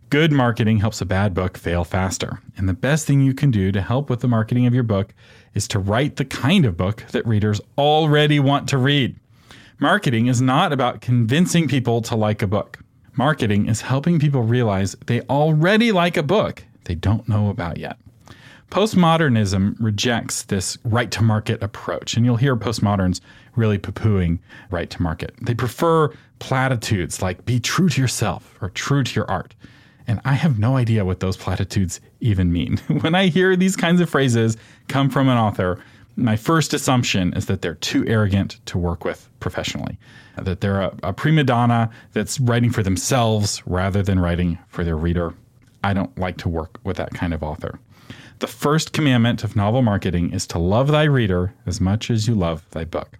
Good 0.09 0.31
marketing 0.31 0.77
helps 0.77 1.01
a 1.01 1.05
bad 1.05 1.33
book 1.33 1.57
fail 1.57 1.83
faster. 1.83 2.39
And 2.57 2.69
the 2.69 2.73
best 2.73 3.05
thing 3.05 3.21
you 3.21 3.33
can 3.33 3.51
do 3.51 3.71
to 3.71 3.81
help 3.81 4.09
with 4.09 4.21
the 4.21 4.27
marketing 4.27 4.65
of 4.65 4.73
your 4.73 4.83
book 4.83 5.13
is 5.53 5.67
to 5.69 5.79
write 5.79 6.15
the 6.15 6.25
kind 6.25 6.65
of 6.65 6.77
book 6.77 7.05
that 7.11 7.27
readers 7.27 7.61
already 7.77 8.39
want 8.39 8.69
to 8.69 8.77
read. 8.77 9.15
Marketing 9.79 10.27
is 10.27 10.41
not 10.41 10.71
about 10.71 11.01
convincing 11.01 11.67
people 11.67 12.01
to 12.03 12.15
like 12.15 12.41
a 12.41 12.47
book. 12.47 12.79
Marketing 13.15 13.67
is 13.67 13.81
helping 13.81 14.19
people 14.19 14.41
realize 14.41 14.95
they 15.07 15.21
already 15.21 15.91
like 15.91 16.17
a 16.17 16.23
book 16.23 16.63
they 16.85 16.95
don't 16.95 17.27
know 17.27 17.49
about 17.49 17.77
yet. 17.77 17.97
Postmodernism 18.71 19.75
rejects 19.81 20.43
this 20.43 20.77
right 20.85 21.11
to 21.11 21.21
market 21.21 21.61
approach, 21.61 22.15
and 22.15 22.25
you'll 22.25 22.37
hear 22.37 22.55
postmoderns 22.55 23.19
really 23.57 23.77
poo 23.77 23.91
pooing 23.91 24.39
right 24.69 24.89
to 24.89 25.01
market. 25.01 25.35
They 25.41 25.53
prefer 25.53 26.09
platitudes 26.39 27.21
like 27.21 27.43
be 27.43 27.59
true 27.59 27.89
to 27.89 27.99
yourself 27.99 28.57
or 28.61 28.69
true 28.69 29.03
to 29.03 29.13
your 29.13 29.29
art. 29.29 29.55
And 30.07 30.21
I 30.23 30.35
have 30.35 30.57
no 30.57 30.77
idea 30.77 31.03
what 31.03 31.19
those 31.19 31.35
platitudes 31.35 31.99
even 32.21 32.53
mean. 32.53 32.77
when 33.01 33.13
I 33.13 33.27
hear 33.27 33.57
these 33.57 33.75
kinds 33.75 33.99
of 33.99 34.09
phrases 34.09 34.55
come 34.87 35.09
from 35.09 35.27
an 35.27 35.37
author, 35.37 35.83
my 36.15 36.37
first 36.37 36.73
assumption 36.73 37.33
is 37.33 37.47
that 37.47 37.61
they're 37.61 37.75
too 37.75 38.07
arrogant 38.07 38.65
to 38.67 38.77
work 38.77 39.03
with 39.03 39.27
professionally, 39.41 39.99
that 40.37 40.61
they're 40.61 40.79
a, 40.79 40.97
a 41.03 41.11
prima 41.11 41.43
donna 41.43 41.89
that's 42.13 42.39
writing 42.39 42.71
for 42.71 42.83
themselves 42.83 43.61
rather 43.65 44.01
than 44.01 44.17
writing 44.17 44.57
for 44.69 44.85
their 44.85 44.95
reader. 44.95 45.33
I 45.83 45.93
don't 45.93 46.17
like 46.17 46.37
to 46.37 46.47
work 46.47 46.79
with 46.85 46.95
that 46.95 47.13
kind 47.13 47.33
of 47.33 47.43
author. 47.43 47.77
The 48.41 48.47
first 48.47 48.91
commandment 48.91 49.43
of 49.43 49.55
novel 49.55 49.83
marketing 49.83 50.33
is 50.33 50.47
to 50.47 50.57
love 50.57 50.87
thy 50.87 51.03
reader 51.03 51.53
as 51.67 51.79
much 51.79 52.09
as 52.09 52.27
you 52.27 52.33
love 52.33 52.65
thy 52.71 52.85
book. 52.85 53.19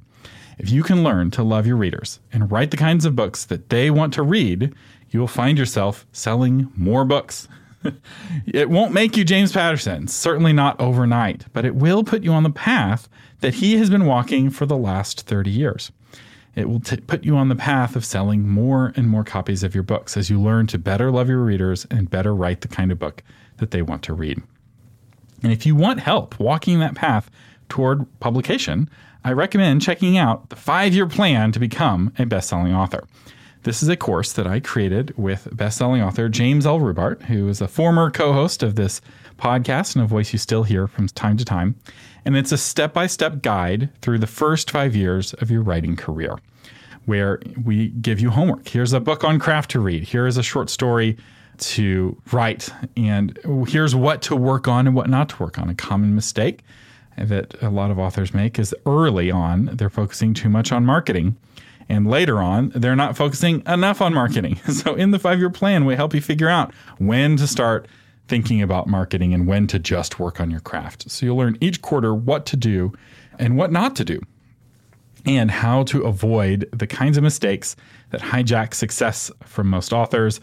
If 0.58 0.72
you 0.72 0.82
can 0.82 1.04
learn 1.04 1.30
to 1.32 1.44
love 1.44 1.68
your 1.68 1.76
readers 1.76 2.20
and 2.34 2.52
write 2.52 2.72
the 2.72 2.78
kinds 2.78 3.06
of 3.06 3.16
books 3.16 3.46
that 3.46 3.70
they 3.70 3.92
want 3.92 4.16
to 4.16 4.24
read, 4.24 4.74
you 5.12 5.20
will 5.20 5.28
find 5.28 5.60
yourself 5.60 6.08
selling 6.12 6.72
more 6.76 7.06
books. 7.06 7.48
it 8.48 8.72
won't 8.72 8.96
make 8.96 9.16
you 9.16 9.24
James 9.24 9.52
Patterson, 9.52 10.08
certainly 10.08 10.54
not 10.54 10.82
overnight, 10.82 11.46
but 11.54 11.66
it 11.66 11.76
will 11.76 12.04
put 12.04 12.24
you 12.24 12.34
on 12.34 12.42
the 12.42 12.50
path 12.50 13.08
that 13.42 13.54
he 13.54 13.78
has 13.78 13.92
been 13.92 14.08
walking 14.08 14.50
for 14.50 14.66
the 14.66 14.76
last 14.76 15.28
30 15.28 15.52
years. 15.52 15.92
It 16.56 16.68
will 16.68 16.80
t- 16.80 16.98
put 16.98 17.26
you 17.26 17.36
on 17.36 17.50
the 17.50 17.56
path 17.56 17.96
of 17.96 18.06
selling 18.06 18.50
more 18.50 18.92
and 18.96 19.08
more 19.08 19.24
copies 19.24 19.62
of 19.62 19.76
your 19.76 19.84
books 19.84 20.18
as 20.18 20.32
you 20.32 20.42
learn 20.42 20.66
to 20.66 20.80
better 20.80 21.12
love 21.12 21.30
your 21.30 21.44
readers 21.44 21.86
and 21.92 22.10
better 22.10 22.34
write 22.34 22.62
the 22.62 22.68
kind 22.68 22.92
of 22.92 22.98
book 22.98 23.22
that 23.58 23.70
they 23.70 23.84
want 23.84 24.02
to 24.02 24.16
read. 24.16 24.42
And 25.44 25.52
if 25.52 25.66
you 25.66 25.76
want 25.76 26.00
help 26.00 26.40
walking 26.40 26.80
that 26.80 26.96
path 26.96 27.30
toward 27.70 28.06
publication, 28.20 28.90
I 29.24 29.32
recommend 29.34 29.82
checking 29.82 30.18
out 30.18 30.50
the 30.50 30.56
five 30.56 30.94
year 30.94 31.08
plan 31.08 31.52
to 31.52 31.60
become 31.60 32.14
a 32.18 32.26
best 32.26 32.50
selling 32.50 32.74
author. 32.74 33.08
This 33.64 33.84
is 33.84 33.90
a 33.90 33.96
course 33.96 34.34
that 34.34 34.48
I 34.48 34.60
created 34.60 35.14
with 35.18 35.48
best-selling 35.52 36.02
author 36.02 36.28
James 36.30 36.66
L. 36.66 36.80
Rubart, 36.80 37.22
who 37.24 37.48
is 37.48 37.62
a 37.62 37.68
former 37.68 38.10
co-host 38.10 38.64
of 38.64 38.74
this 38.76 39.02
podcast 39.38 39.96
and 39.96 40.04
a 40.04 40.08
voice 40.08 40.34
you 40.34 40.40
still 40.40 40.64
hear 40.64 40.88
from 40.88 41.08
time 41.10 41.38
to 41.38 41.46
time. 41.46 41.76
And 42.26 42.36
it's 42.36 42.52
a 42.52 42.58
step-by-step 42.58 43.44
guide 43.44 43.90
through 44.02 44.18
the 44.18 44.26
first 44.26 44.72
five 44.72 44.96
years 44.96 45.34
of 45.36 45.52
your 45.52 45.62
writing 45.62 45.96
career, 45.96 46.40
where 47.06 47.40
we 47.64 47.90
give 47.90 48.20
you 48.20 48.32
homework. 48.32 48.68
Here's 48.68 48.94
a 48.94 49.00
book 49.00 49.24
on 49.24 49.38
craft 49.38 49.70
to 49.72 49.80
read. 49.80 50.06
Here 50.06 50.26
is 50.26 50.38
a 50.38 50.44
short 50.44 50.72
story 50.72 51.16
to 51.58 52.20
write, 52.32 52.70
and 52.98 53.38
here's 53.68 53.96
what 53.96 54.22
to 54.24 54.36
work 54.36 54.68
on 54.68 54.88
and 54.88 54.96
what 54.96 55.10
not 55.10 55.30
to 55.30 55.44
work 55.44 55.60
on. 55.60 55.70
A 55.70 55.76
common 55.76 56.16
mistake 56.16 56.64
that 57.18 57.62
a 57.62 57.70
lot 57.70 57.92
of 57.92 58.00
authors 58.00 58.34
make 58.34 58.58
is 58.58 58.74
early 58.86 59.30
on 59.30 59.66
they're 59.74 59.90
focusing 59.90 60.34
too 60.34 60.50
much 60.50 60.72
on 60.72 60.86
marketing 60.86 61.36
and 61.92 62.08
later 62.08 62.40
on, 62.40 62.72
they're 62.74 62.96
not 62.96 63.18
focusing 63.18 63.64
enough 63.68 64.02
on 64.02 64.14
marketing. 64.14 64.60
So 64.72 64.96
in 64.96 65.12
the 65.12 65.20
five 65.20 65.40
year 65.40 65.50
plan, 65.50 65.84
we 65.84 65.96
help 65.96 66.14
you 66.14 66.22
figure 66.22 66.48
out 66.48 66.74
when 66.98 67.36
to 67.36 67.46
start 67.46 67.88
thinking 68.30 68.62
about 68.62 68.88
marketing 68.88 69.34
and 69.34 69.46
when 69.46 69.68
to 69.68 69.78
just 69.78 70.18
work 70.18 70.40
on 70.40 70.50
your 70.50 70.62
craft. 70.62 71.12
So 71.12 71.26
you'll 71.26 71.36
learn 71.36 71.58
each 71.60 71.82
quarter 71.82 72.16
what 72.16 72.46
to 72.48 72.56
do 72.56 72.94
and 73.38 73.58
what 73.58 73.72
not 73.72 73.98
to 73.98 74.06
do, 74.06 74.22
and 75.26 75.52
how 75.52 75.84
to 75.84 76.04
avoid 76.04 76.70
the 76.72 76.88
kinds 76.88 77.18
of 77.18 77.24
mistakes 77.24 77.76
that 78.12 78.22
hijack 78.22 78.74
success 78.74 79.30
from 79.44 79.68
most 79.68 79.92
authors 79.92 80.40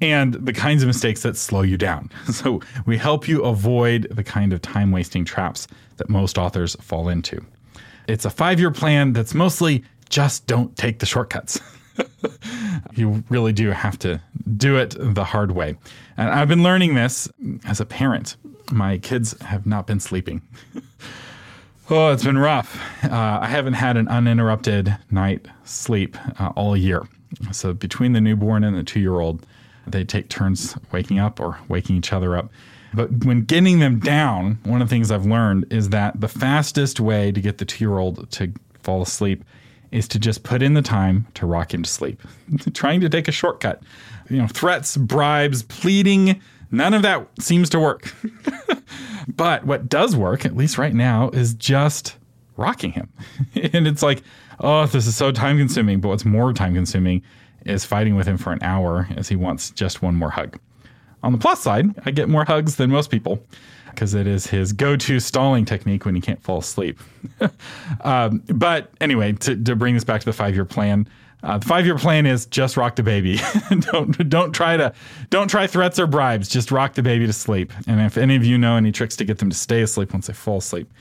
and 0.00 0.34
the 0.34 0.52
kinds 0.52 0.82
of 0.82 0.86
mistakes 0.86 1.22
that 1.22 1.36
slow 1.36 1.62
you 1.62 1.76
down. 1.76 2.10
So 2.32 2.60
we 2.84 2.98
help 2.98 3.28
you 3.28 3.42
avoid 3.44 4.08
the 4.10 4.22
kind 4.22 4.52
of 4.52 4.60
time 4.60 4.92
wasting 4.92 5.24
traps 5.24 5.66
that 5.96 6.10
most 6.10 6.36
authors 6.36 6.76
fall 6.80 7.08
into. 7.08 7.42
It's 8.06 8.24
a 8.24 8.30
five 8.30 8.60
year 8.60 8.70
plan 8.70 9.12
that's 9.12 9.34
mostly 9.34 9.84
just 10.08 10.46
don't 10.46 10.76
take 10.76 10.98
the 10.98 11.06
shortcuts. 11.06 11.60
you 12.94 13.24
really 13.30 13.52
do 13.52 13.70
have 13.70 13.98
to 14.00 14.20
do 14.56 14.76
it 14.76 14.94
the 14.98 15.24
hard 15.24 15.52
way. 15.52 15.76
And 16.16 16.28
I've 16.28 16.48
been 16.48 16.62
learning 16.62 16.94
this 16.94 17.28
as 17.64 17.80
a 17.80 17.86
parent. 17.86 18.36
My 18.70 18.98
kids 18.98 19.40
have 19.42 19.66
not 19.66 19.86
been 19.86 20.00
sleeping. 20.00 20.42
oh, 21.90 22.12
it's 22.12 22.24
been 22.24 22.38
rough. 22.38 22.78
Uh, 23.04 23.38
I 23.40 23.46
haven't 23.46 23.74
had 23.74 23.96
an 23.96 24.08
uninterrupted 24.08 24.96
night 25.10 25.46
sleep 25.64 26.16
uh, 26.38 26.52
all 26.54 26.76
year. 26.76 27.08
So 27.52 27.72
between 27.72 28.12
the 28.12 28.20
newborn 28.20 28.64
and 28.64 28.76
the 28.76 28.84
two 28.84 29.00
year 29.00 29.20
old, 29.20 29.46
they 29.86 30.04
take 30.04 30.28
turns 30.28 30.76
waking 30.92 31.18
up 31.18 31.40
or 31.40 31.58
waking 31.68 31.96
each 31.96 32.12
other 32.12 32.36
up. 32.36 32.50
But 32.94 33.24
when 33.24 33.42
getting 33.42 33.78
them 33.78 33.98
down, 33.98 34.58
one 34.64 34.80
of 34.80 34.88
the 34.88 34.94
things 34.94 35.10
I've 35.10 35.26
learned 35.26 35.66
is 35.70 35.90
that 35.90 36.20
the 36.20 36.28
fastest 36.28 36.98
way 37.00 37.30
to 37.32 37.40
get 37.40 37.58
the 37.58 37.64
two 37.64 37.84
year 37.84 37.98
old 37.98 38.30
to 38.32 38.52
fall 38.82 39.02
asleep 39.02 39.44
is 39.92 40.08
to 40.08 40.18
just 40.18 40.42
put 40.42 40.62
in 40.62 40.74
the 40.74 40.82
time 40.82 41.26
to 41.34 41.46
rock 41.46 41.74
him 41.74 41.82
to 41.82 41.90
sleep. 41.90 42.20
Trying 42.74 43.00
to 43.00 43.08
take 43.08 43.28
a 43.28 43.32
shortcut. 43.32 43.82
You 44.28 44.38
know, 44.38 44.46
threats, 44.46 44.96
bribes, 44.96 45.62
pleading, 45.62 46.40
none 46.70 46.94
of 46.94 47.02
that 47.02 47.28
seems 47.38 47.68
to 47.70 47.80
work. 47.80 48.12
but 49.28 49.64
what 49.64 49.88
does 49.88 50.16
work, 50.16 50.44
at 50.44 50.56
least 50.56 50.78
right 50.78 50.94
now, 50.94 51.30
is 51.30 51.54
just 51.54 52.16
rocking 52.56 52.92
him. 52.92 53.12
and 53.72 53.86
it's 53.86 54.02
like, 54.02 54.22
oh, 54.60 54.86
this 54.86 55.06
is 55.06 55.16
so 55.16 55.30
time 55.30 55.58
consuming. 55.58 56.00
But 56.00 56.08
what's 56.08 56.24
more 56.24 56.52
time 56.52 56.74
consuming 56.74 57.22
is 57.66 57.84
fighting 57.84 58.16
with 58.16 58.26
him 58.26 58.36
for 58.36 58.52
an 58.52 58.58
hour 58.62 59.08
as 59.16 59.28
he 59.28 59.36
wants 59.36 59.70
just 59.70 60.02
one 60.02 60.14
more 60.14 60.30
hug. 60.30 60.58
On 61.22 61.32
the 61.32 61.38
plus 61.38 61.60
side, 61.60 61.86
I 62.04 62.10
get 62.10 62.28
more 62.28 62.44
hugs 62.44 62.76
than 62.76 62.90
most 62.90 63.10
people 63.10 63.42
because 63.96 64.14
it 64.14 64.26
is 64.26 64.46
his 64.46 64.72
go-to 64.72 65.18
stalling 65.18 65.64
technique 65.64 66.04
when 66.04 66.14
he 66.14 66.20
can't 66.20 66.42
fall 66.42 66.58
asleep. 66.58 67.00
um, 68.02 68.42
but 68.48 68.90
anyway, 69.00 69.32
to, 69.32 69.56
to, 69.56 69.74
bring 69.74 69.94
this 69.94 70.04
back 70.04 70.20
to 70.20 70.26
the 70.26 70.34
five-year 70.34 70.66
plan, 70.66 71.08
uh, 71.42 71.56
the 71.58 71.66
five-year 71.66 71.96
plan 71.96 72.26
is 72.26 72.44
just 72.46 72.76
rock 72.76 72.96
the 72.96 73.02
baby. 73.02 73.40
don't 73.80 74.28
don't 74.28 74.52
try 74.52 74.76
to 74.76 74.92
don't 75.30 75.48
try 75.48 75.66
threats 75.66 75.98
or 75.98 76.06
bribes. 76.06 76.48
Just 76.48 76.70
rock 76.70 76.94
the 76.94 77.02
baby 77.02 77.26
to 77.26 77.32
sleep. 77.32 77.72
And 77.86 78.00
if 78.00 78.18
any 78.18 78.36
of 78.36 78.44
you 78.44 78.58
know 78.58 78.76
any 78.76 78.92
tricks 78.92 79.16
to 79.16 79.24
get 79.24 79.38
them 79.38 79.50
to 79.50 79.56
stay 79.56 79.82
asleep 79.82 80.12
once 80.12 80.26
they 80.26 80.32
fall 80.32 80.58
asleep, 80.58 80.92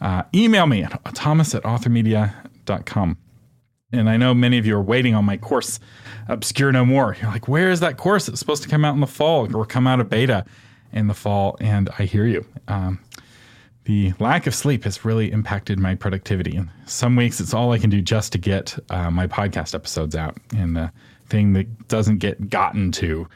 uh, 0.00 0.22
email 0.34 0.66
me 0.66 0.82
at 0.82 1.14
thomas 1.14 1.54
at 1.54 1.62
authormedia.com. 1.62 3.16
And 3.94 4.10
I 4.10 4.16
know 4.16 4.34
many 4.34 4.58
of 4.58 4.66
you 4.66 4.76
are 4.76 4.82
waiting 4.82 5.14
on 5.14 5.24
my 5.24 5.36
course, 5.36 5.78
Obscure 6.28 6.72
No 6.72 6.84
More. 6.84 7.16
You're 7.20 7.30
like, 7.30 7.48
where 7.48 7.70
is 7.70 7.80
that 7.80 7.96
course? 7.96 8.28
It's 8.28 8.38
supposed 8.38 8.62
to 8.64 8.68
come 8.68 8.84
out 8.84 8.94
in 8.94 9.00
the 9.00 9.06
fall 9.06 9.54
or 9.56 9.64
come 9.64 9.86
out 9.86 10.00
of 10.00 10.10
beta 10.10 10.44
in 10.92 11.06
the 11.06 11.14
fall, 11.14 11.56
and 11.60 11.90
I 11.98 12.04
hear 12.04 12.26
you. 12.26 12.44
Um, 12.68 13.00
the 13.84 14.14
lack 14.18 14.46
of 14.46 14.54
sleep 14.54 14.84
has 14.84 15.04
really 15.04 15.30
impacted 15.30 15.78
my 15.78 15.94
productivity. 15.94 16.56
And 16.56 16.70
some 16.86 17.16
weeks 17.16 17.40
it's 17.40 17.52
all 17.52 17.72
I 17.72 17.78
can 17.78 17.90
do 17.90 18.00
just 18.00 18.32
to 18.32 18.38
get 18.38 18.78
uh, 18.90 19.10
my 19.10 19.26
podcast 19.26 19.74
episodes 19.74 20.16
out. 20.16 20.36
And 20.56 20.76
the 20.76 20.90
thing 21.28 21.52
that 21.52 21.88
doesn't 21.88 22.18
get 22.18 22.48
gotten 22.48 22.92
to 22.92 23.28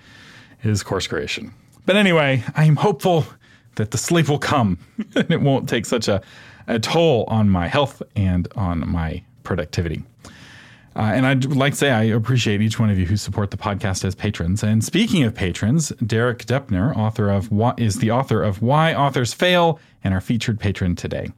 is 0.62 0.82
course 0.82 1.06
creation. 1.06 1.52
But 1.84 1.96
anyway, 1.96 2.44
I 2.56 2.64
am 2.64 2.76
hopeful 2.76 3.26
that 3.74 3.90
the 3.90 3.98
sleep 3.98 4.28
will 4.28 4.38
come 4.38 4.78
and 5.14 5.30
it 5.30 5.40
won't 5.40 5.68
take 5.68 5.86
such 5.86 6.08
a, 6.08 6.22
a 6.66 6.78
toll 6.78 7.24
on 7.28 7.50
my 7.50 7.68
health 7.68 8.02
and 8.16 8.48
on 8.56 8.88
my 8.88 9.22
productivity. 9.42 10.02
Uh, 10.98 11.12
and 11.14 11.24
I'd 11.24 11.44
like 11.44 11.74
to 11.74 11.78
say 11.78 11.90
I 11.92 12.02
appreciate 12.02 12.60
each 12.60 12.80
one 12.80 12.90
of 12.90 12.98
you 12.98 13.06
who 13.06 13.16
support 13.16 13.52
the 13.52 13.56
podcast 13.56 14.04
as 14.04 14.16
patrons. 14.16 14.64
And 14.64 14.82
speaking 14.82 15.22
of 15.22 15.32
patrons, 15.32 15.90
Derek 16.04 16.44
Doepker, 16.44 16.96
author 16.96 17.30
of 17.30 17.52
what 17.52 17.78
is 17.78 18.00
the 18.00 18.10
author 18.10 18.42
of 18.42 18.62
Why 18.62 18.94
Authors 18.94 19.32
Fail 19.32 19.78
and 20.02 20.12
our 20.12 20.20
featured 20.20 20.58
patron 20.58 20.96
today. 20.96 21.30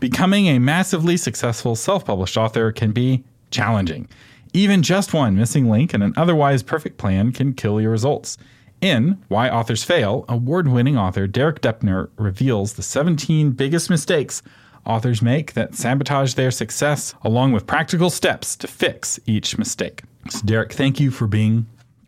Becoming 0.00 0.46
a 0.46 0.58
massively 0.58 1.18
successful 1.18 1.76
self-published 1.76 2.38
author 2.38 2.72
can 2.72 2.92
be 2.92 3.22
challenging. 3.50 4.08
Even 4.54 4.82
just 4.82 5.12
one 5.12 5.36
missing 5.36 5.68
link 5.68 5.92
in 5.92 6.00
an 6.00 6.14
otherwise 6.16 6.62
perfect 6.62 6.96
plan 6.96 7.32
can 7.32 7.52
kill 7.52 7.82
your 7.82 7.90
results. 7.90 8.38
In 8.80 9.22
Why 9.28 9.50
Authors 9.50 9.84
Fail, 9.84 10.24
award 10.26 10.68
winning 10.68 10.96
author 10.96 11.26
Derek 11.26 11.60
Doepker 11.60 12.08
reveals 12.16 12.72
the 12.72 12.82
17 12.82 13.50
biggest 13.50 13.90
mistakes 13.90 14.42
authors 14.86 15.22
make 15.22 15.52
that 15.54 15.74
sabotage 15.74 16.34
their 16.34 16.50
success, 16.50 17.14
along 17.22 17.52
with 17.52 17.66
practical 17.66 18.10
steps 18.10 18.56
to 18.56 18.66
fix 18.66 19.18
each 19.26 19.58
mistake. 19.58 20.02
So, 20.28 20.40
Derek, 20.44 20.72
thank 20.72 21.00
you 21.00 21.10
for 21.10 21.26
being 21.26 21.66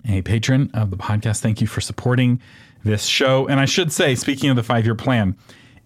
a 0.09 0.23
patron 0.23 0.71
of 0.75 0.91
the 0.91 0.97
podcast. 0.97 1.41
Thank 1.41 1.61
you 1.61 1.67
for 1.67 1.81
supporting 1.81 2.41
this 2.85 3.05
show. 3.05 3.47
And 3.47 3.59
I 3.59 3.65
should 3.65 3.93
say, 3.93 4.15
speaking 4.15 4.51
of 4.51 4.57
the 4.57 4.63
five 4.63 4.85
year 4.85 4.95
plan, 4.95 5.37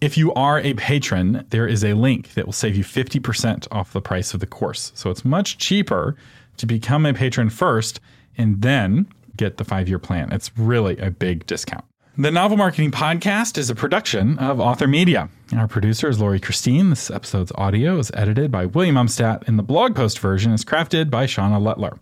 if 0.01 0.17
you 0.17 0.33
are 0.35 0.61
a 0.61 0.75
patron, 0.75 1.45
there 1.51 1.67
is 1.67 1.85
a 1.85 1.95
link 1.95 2.35
that 2.35 2.47
will 2.47 2.53
save 2.53 2.77
you 2.77 2.85
50% 2.85 3.67
off 3.73 3.93
the 3.93 4.01
price 4.01 4.33
of 4.35 4.41
the 4.41 4.47
course. 4.47 4.93
So 4.95 5.11
it's 5.11 5.25
much 5.25 5.59
cheaper 5.59 6.17
to 6.57 6.67
become 6.67 7.05
a 7.07 7.15
patron 7.15 7.51
first 7.51 8.01
and 8.37 8.63
then 8.63 9.07
get 9.37 9.57
the 9.57 9.65
five 9.65 9.89
year 9.89 9.99
plan. 9.99 10.33
It's 10.33 10.57
really 10.57 10.99
a 10.99 11.11
big 11.11 11.47
discount. 11.47 11.85
The 12.21 12.33
Novel 12.33 12.57
Marketing 12.57 12.91
Podcast 12.91 13.57
is 13.59 13.71
a 13.71 13.77
production 13.77 14.41
of 14.41 14.59
Author 14.59 14.89
Media. 14.89 15.29
Our 15.57 15.69
producer 15.69 16.09
is 16.09 16.21
Lori 16.21 16.41
Christine. 16.41 16.91
This 16.91 17.13
episode's 17.13 17.53
audio 17.55 17.97
is 18.01 18.11
edited 18.13 18.51
by 18.51 18.67
William 18.67 18.97
Umstattd, 18.97 19.47
and 19.47 19.57
the 19.57 19.63
blog 19.63 19.95
post 19.95 20.19
version 20.19 20.51
is 20.51 20.65
crafted 20.65 21.11
by 21.11 21.27
Shauna 21.27 21.65
Lettler. 21.65 21.97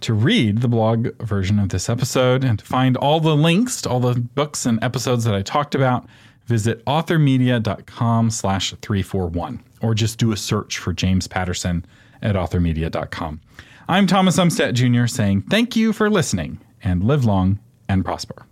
To 0.00 0.14
read 0.14 0.62
the 0.62 0.68
blog 0.68 1.14
version 1.18 1.58
of 1.58 1.68
this 1.68 1.90
episode 1.90 2.42
and 2.42 2.58
to 2.58 2.64
find 2.64 2.96
all 2.96 3.20
the 3.20 3.36
links 3.36 3.82
to 3.82 3.90
all 3.90 4.00
the 4.00 4.18
books 4.18 4.64
and 4.64 4.82
episodes 4.82 5.24
that 5.24 5.34
I 5.34 5.42
talked 5.42 5.74
about, 5.74 6.06
visit 6.46 6.82
authormedia.com 6.86 8.30
slash 8.30 8.70
341 8.80 9.62
or 9.82 9.94
just 9.94 10.18
do 10.18 10.32
a 10.32 10.38
search 10.38 10.78
for 10.78 10.94
James 10.94 11.28
Patterson 11.28 11.84
at 12.22 12.34
authormedia.com. 12.34 13.42
I'm 13.90 14.06
Thomas 14.06 14.38
Umstattd 14.38 14.72
Jr. 14.72 15.06
saying 15.06 15.42
thank 15.50 15.76
you 15.76 15.92
for 15.92 16.08
listening 16.08 16.60
and 16.82 17.04
live 17.04 17.26
long 17.26 17.58
and 17.90 18.06
prosper. 18.06 18.46